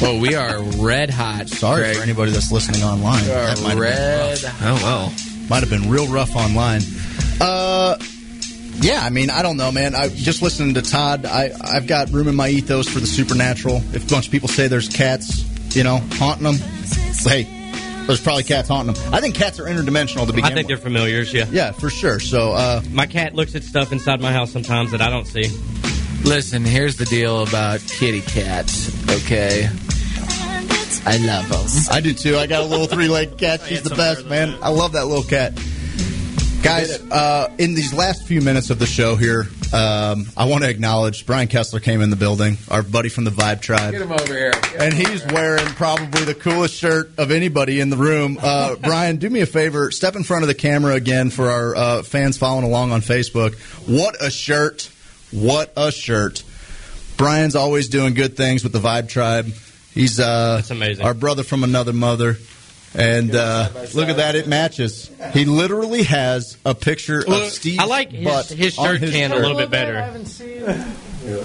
[0.00, 1.48] Well, we are red hot.
[1.48, 1.96] Sorry Greg.
[1.96, 3.24] for anybody that's listening online.
[3.24, 4.42] We are That might have been red.
[4.42, 4.62] rough.
[4.62, 5.12] Oh well,
[5.48, 6.82] might have been real rough online.
[7.40, 7.96] Uh,
[8.80, 9.94] yeah, I mean, I don't know, man.
[9.94, 11.24] I just listening to Todd.
[11.26, 13.76] I I've got room in my ethos for the supernatural.
[13.92, 15.44] If a bunch of people say there's cats,
[15.76, 16.56] you know, haunting them,
[17.24, 17.46] hey,
[18.06, 19.14] there's probably cats haunting them.
[19.14, 20.44] I think cats are interdimensional to begin.
[20.44, 21.32] I think they're familiars.
[21.32, 22.20] Yeah, yeah, for sure.
[22.20, 25.48] So, uh, my cat looks at stuff inside my house sometimes that I don't see.
[26.24, 28.88] Listen, here's the deal about kitty cats.
[29.10, 29.68] Okay,
[31.04, 31.66] I love them.
[31.90, 32.36] I do too.
[32.36, 33.60] I got a little three legged cat.
[33.66, 34.56] She's the best, man.
[34.62, 35.54] I love that little cat.
[36.62, 40.70] Guys, uh, in these last few minutes of the show here, um, I want to
[40.70, 43.92] acknowledge Brian Kessler came in the building, our buddy from the Vibe Tribe.
[43.92, 44.52] Get him over here.
[44.78, 48.38] And he's wearing probably the coolest shirt of anybody in the room.
[48.40, 49.90] Uh, Brian, do me a favor.
[49.90, 53.54] Step in front of the camera again for our uh, fans following along on Facebook.
[53.88, 54.90] What a shirt.
[55.30, 56.42] What a shirt.
[57.16, 59.46] Brian's always doing good things with the Vibe Tribe.
[59.94, 61.04] He's uh, That's amazing.
[61.04, 62.36] our brother from another mother.
[62.94, 65.10] And uh, look at that, it matches.
[65.32, 67.80] He literally has a picture Well, of Steve.
[67.80, 70.12] I like his, his shirt tan a little bit better.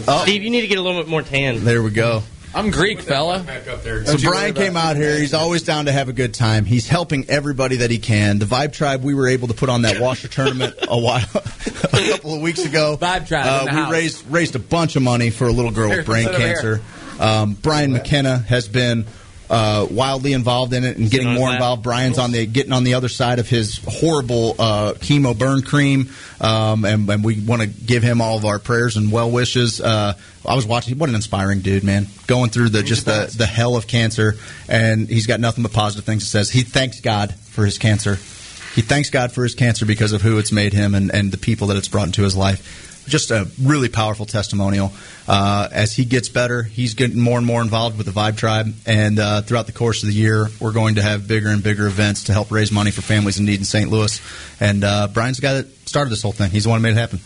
[0.07, 0.21] Oh.
[0.23, 1.63] Steve, you need to get a little bit more tan.
[1.63, 2.23] There we go.
[2.55, 3.45] I'm Greek, fella.
[4.05, 5.17] So Brian came out here.
[5.19, 6.65] He's always down to have a good time.
[6.65, 8.39] He's helping everybody that he can.
[8.39, 12.09] The Vibe Tribe, we were able to put on that washer tournament a while, a
[12.09, 12.97] couple of weeks ago.
[12.99, 13.91] Vibe Tribe Uh, in the we house.
[13.91, 16.81] raised raised a bunch of money for a little girl with brain cancer.
[17.19, 19.05] Um, Brian McKenna has been
[19.49, 21.83] uh, wildly involved in it and getting more involved.
[21.83, 26.09] Brian's on the getting on the other side of his horrible uh, chemo burn cream,
[26.41, 29.79] um, and, and we want to give him all of our prayers and well wishes.
[29.79, 30.13] Uh,
[30.45, 30.97] I was watching.
[30.97, 32.07] What an inspiring dude, man!
[32.27, 34.35] Going through the just the, the hell of cancer,
[34.67, 36.49] and he's got nothing but positive things to says.
[36.49, 38.15] He thanks God for his cancer.
[38.75, 41.37] He thanks God for his cancer because of who it's made him and, and the
[41.37, 42.86] people that it's brought into his life.
[43.07, 44.91] Just a really powerful testimonial.
[45.27, 48.73] Uh, as he gets better, he's getting more and more involved with the Vibe Tribe.
[48.85, 51.87] And uh, throughout the course of the year, we're going to have bigger and bigger
[51.87, 53.89] events to help raise money for families in need in St.
[53.89, 54.19] Louis.
[54.59, 56.51] And uh, Brian's the guy that started this whole thing.
[56.51, 57.19] He's the one who made it happen.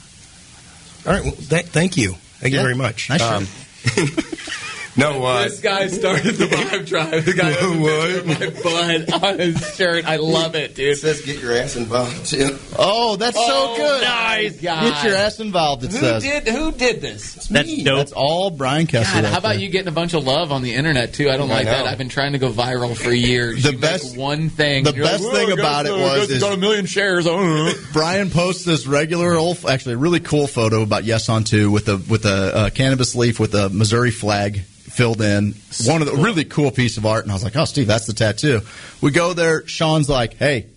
[1.05, 1.23] All right.
[1.23, 2.13] Well, th- thank you.
[2.13, 2.59] Thank Yeah.
[2.61, 3.09] you very much.
[3.09, 3.47] Nice Um,
[4.97, 7.25] no, uh, This guy started the vibe drive.
[7.25, 8.25] The guy What?
[8.25, 10.05] my blood on his shirt.
[10.05, 10.89] I love it, dude.
[10.93, 12.33] it says get your ass involved.
[12.77, 14.01] Oh, that's Oh, so good.
[14.03, 14.59] nice.
[14.59, 16.23] Get your ass involved, it Who says.
[16.23, 17.47] did who did this?
[17.47, 17.97] That's dope.
[17.97, 19.21] That's all Brian Kessler.
[19.21, 19.59] God, how about there.
[19.59, 21.29] you getting a bunch of love on the internet too?
[21.29, 21.85] I don't I like that.
[21.87, 23.63] I've been trying to go viral for years.
[23.63, 24.83] The You best- one thing.
[24.83, 27.27] the best like, thing about guys, it was guys is- got a million shares.
[27.93, 31.87] Brian posts this regular old, actually a really cool photo about Yes on Two with
[31.87, 34.61] a with a uh, cannabis leaf with a Missouri flag
[34.91, 35.55] filled in.
[35.85, 38.05] One of the really cool piece of art, and I was like, "Oh, Steve, that's
[38.05, 38.61] the tattoo."
[39.01, 39.65] We go there.
[39.67, 40.67] Sean's like, "Hey,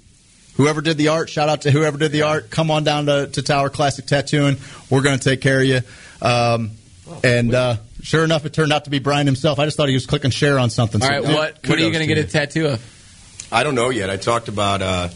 [0.56, 2.50] whoever did the art, shout out to whoever did the art.
[2.50, 4.56] Come on down to, to Tower Classic Tattooing.
[4.90, 5.80] We're going to take care of you."
[6.22, 6.70] Um,
[7.22, 9.58] and uh, sure enough, it turned out to be Brian himself.
[9.58, 11.02] I just thought he was clicking share on something.
[11.02, 13.48] All So, right, dude, what what are you going to to get a tattoo of?
[13.52, 14.10] I don't know yet.
[14.10, 15.08] I talked about uh,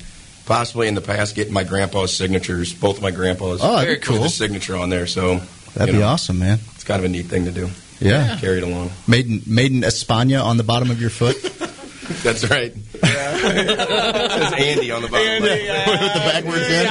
[0.46, 3.60] possibly in the past getting my grandpa's signatures, both of my grandpas.
[3.62, 4.18] Oh, that'd with cool.
[4.20, 5.06] the signature on there.
[5.06, 5.40] So
[5.74, 6.58] That'd be know, awesome, man.
[6.74, 7.68] It's kind of a neat thing to do.
[8.00, 8.36] Yeah.
[8.38, 8.90] carried along.
[9.06, 11.36] Made in, made in España on the bottom of your foot.
[12.22, 12.72] That's right.
[12.74, 15.42] it says Andy on the bottom.
[15.42, 16.86] with the backwards in.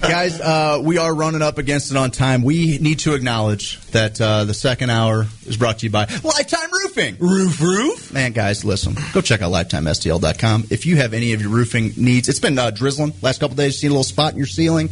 [0.00, 2.42] Guys, uh, we are running up against it on time.
[2.42, 6.70] We need to acknowledge that uh, the second hour is brought to you by Lifetime
[6.72, 7.16] Roofing.
[7.18, 8.12] Roof, roof.
[8.12, 8.96] Man, guys, listen.
[9.12, 10.68] Go check out lifetimestl.com.
[10.70, 13.78] If you have any of your roofing needs, it's been uh, drizzling last couple days.
[13.78, 14.88] Seen a little spot in your ceiling?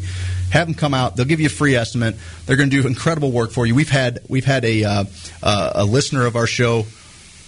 [0.50, 1.16] Have them come out.
[1.16, 2.16] They'll give you a free estimate.
[2.46, 3.74] They're going to do incredible work for you.
[3.74, 5.04] We've had we've had a uh,
[5.42, 6.84] uh, a listener of our show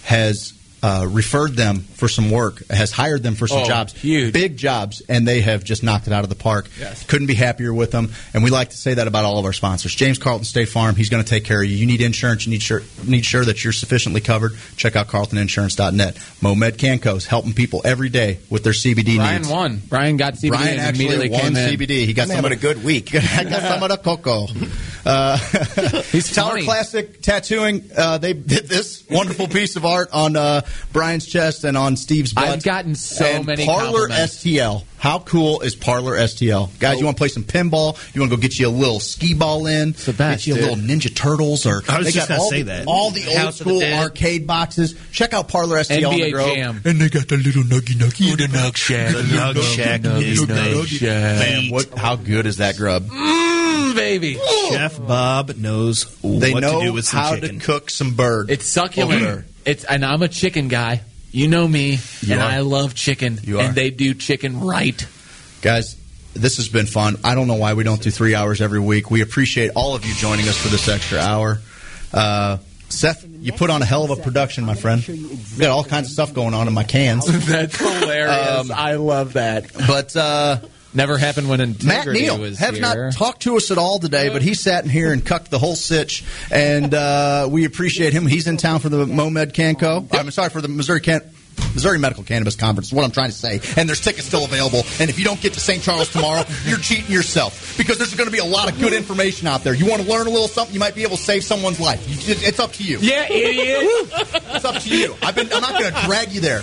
[0.05, 0.53] has
[0.83, 5.03] uh, referred them for some work, has hired them for some Oh, jobs, big jobs,
[5.09, 6.69] and they have just knocked it out of the park.
[6.79, 7.05] Yes.
[7.05, 9.53] Couldn't be happier with them, and we like to say that about all of our
[9.53, 9.95] sponsors.
[9.95, 11.77] James Carlton State Farm, he's going to take care of you.
[11.77, 14.53] You need insurance, you need sure, need sure that you're sufficiently covered.
[14.77, 16.17] Check out CarltonInsurance.net.
[16.41, 19.49] Momed Cancos helping people every day with their CBD Brian needs.
[19.51, 19.83] won.
[19.89, 21.79] Brian got CBD Brian and actually immediately won came in.
[21.79, 22.07] CBD.
[22.07, 23.15] He got I'm some having of a good week.
[23.15, 24.47] I got some of the cocoa.
[25.05, 25.37] Uh,
[26.13, 26.65] He's Tower funny.
[26.65, 27.91] Classic Tattooing.
[27.97, 32.33] Uh, they did this wonderful piece of art on uh, Brian's chest and on Steve's
[32.33, 32.45] butt.
[32.49, 34.45] I've gotten so And many Parlor compliments.
[34.45, 34.85] STL.
[35.01, 36.99] How cool is Parlor STL, guys?
[36.99, 37.97] You want to play some pinball?
[38.15, 39.93] You want to go get you a little skee ball in?
[39.93, 40.69] the best, Get you a dude.
[40.79, 42.85] little Ninja Turtles or I was they just got gonna all say the, that.
[42.87, 44.03] all the old House of the school Dead.
[44.03, 44.95] arcade boxes.
[45.11, 46.55] Check out Parlor STL on the NBA Grove.
[46.55, 46.83] Jam.
[46.85, 48.37] and they got the little nuggy nuggy.
[48.37, 49.13] the nug shack.
[49.15, 50.55] The Nug Shack is the
[51.07, 51.97] Man, what?
[51.99, 53.07] How good is that grub?
[53.07, 54.39] Mm, baby.
[54.69, 57.59] Chef Bob knows They what know to do with some how chicken.
[57.59, 58.51] to cook some bird.
[58.51, 59.47] It's succulent.
[59.65, 61.01] It's and I'm a chicken guy.
[61.33, 62.51] You know me, You and are.
[62.51, 63.39] I love chicken.
[63.43, 63.65] You are.
[63.67, 65.07] And they do chicken right.
[65.63, 65.97] Guys,
[66.35, 67.17] this has been fun.
[67.23, 69.11] I don't know why we don't do three hours every week.
[69.11, 71.61] We appreciate all of you joining us for this extra hour.
[72.13, 72.59] Uh,
[72.89, 75.07] Seth, you put on a hell of a production, my friend.
[75.07, 77.25] We got all kinds of stuff going on in my cans.
[77.47, 78.71] That's hilarious.
[78.71, 79.73] Um, I love that.
[79.87, 80.59] But uh,
[80.93, 82.81] Never happened when Matt Neal was has here.
[82.81, 85.59] not talked to us at all today, but he sat in here and cucked the
[85.59, 88.27] whole sitch, and uh, we appreciate him.
[88.27, 90.13] He's in town for the Momed Canco.
[90.13, 91.23] I'm sorry for the Missouri Can.
[91.75, 93.61] Missouri Medical Cannabis Conference is what I'm trying to say.
[93.77, 94.83] And there's tickets still available.
[94.99, 95.83] And if you don't get to St.
[95.83, 99.47] Charles tomorrow, you're cheating yourself because there's going to be a lot of good information
[99.47, 99.75] out there.
[99.75, 102.09] You want to learn a little something, you might be able to save someone's life.
[102.09, 102.99] You, it's up to you.
[103.01, 104.09] yeah, idiot.
[104.53, 105.15] It's up to you.
[105.23, 106.63] I've been, I'm not going to drag you there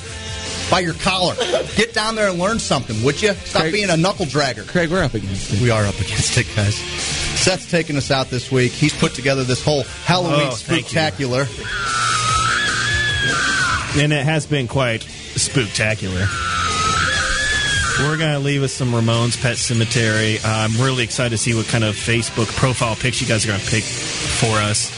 [0.70, 1.36] by your collar.
[1.76, 3.34] Get down there and learn something, would you?
[3.34, 4.68] Stop Craig- being a knuckle dragger.
[4.68, 5.62] Craig, we're up against it.
[5.62, 6.76] We are up against it, guys.
[6.76, 8.72] Seth's taking us out this week.
[8.72, 11.48] He's put together this whole Halloween Oh, spectacular.
[14.02, 16.26] and it has been quite spectacular.
[18.00, 20.40] We're going to leave with some Ramones Pet Sematary.
[20.46, 23.60] I'm really excited to see what kind of Facebook profile pics you guys are going
[23.60, 24.92] to pick for us.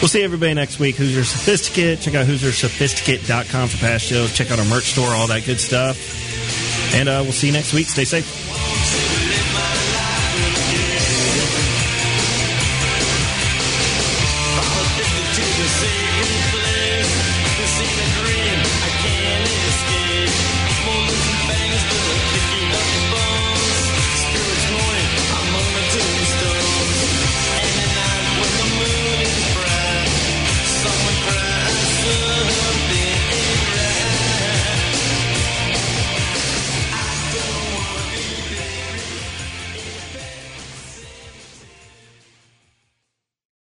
[0.00, 0.96] We'll see everybody next week.
[0.96, 2.00] Who's Your Sophisticate.
[2.00, 4.34] Check out who'syoursophisticate.com for past shows.
[4.34, 6.94] Check out our merch store, all that good stuff.
[6.94, 7.86] And uh, we'll see you next week.
[7.86, 9.03] Stay safe.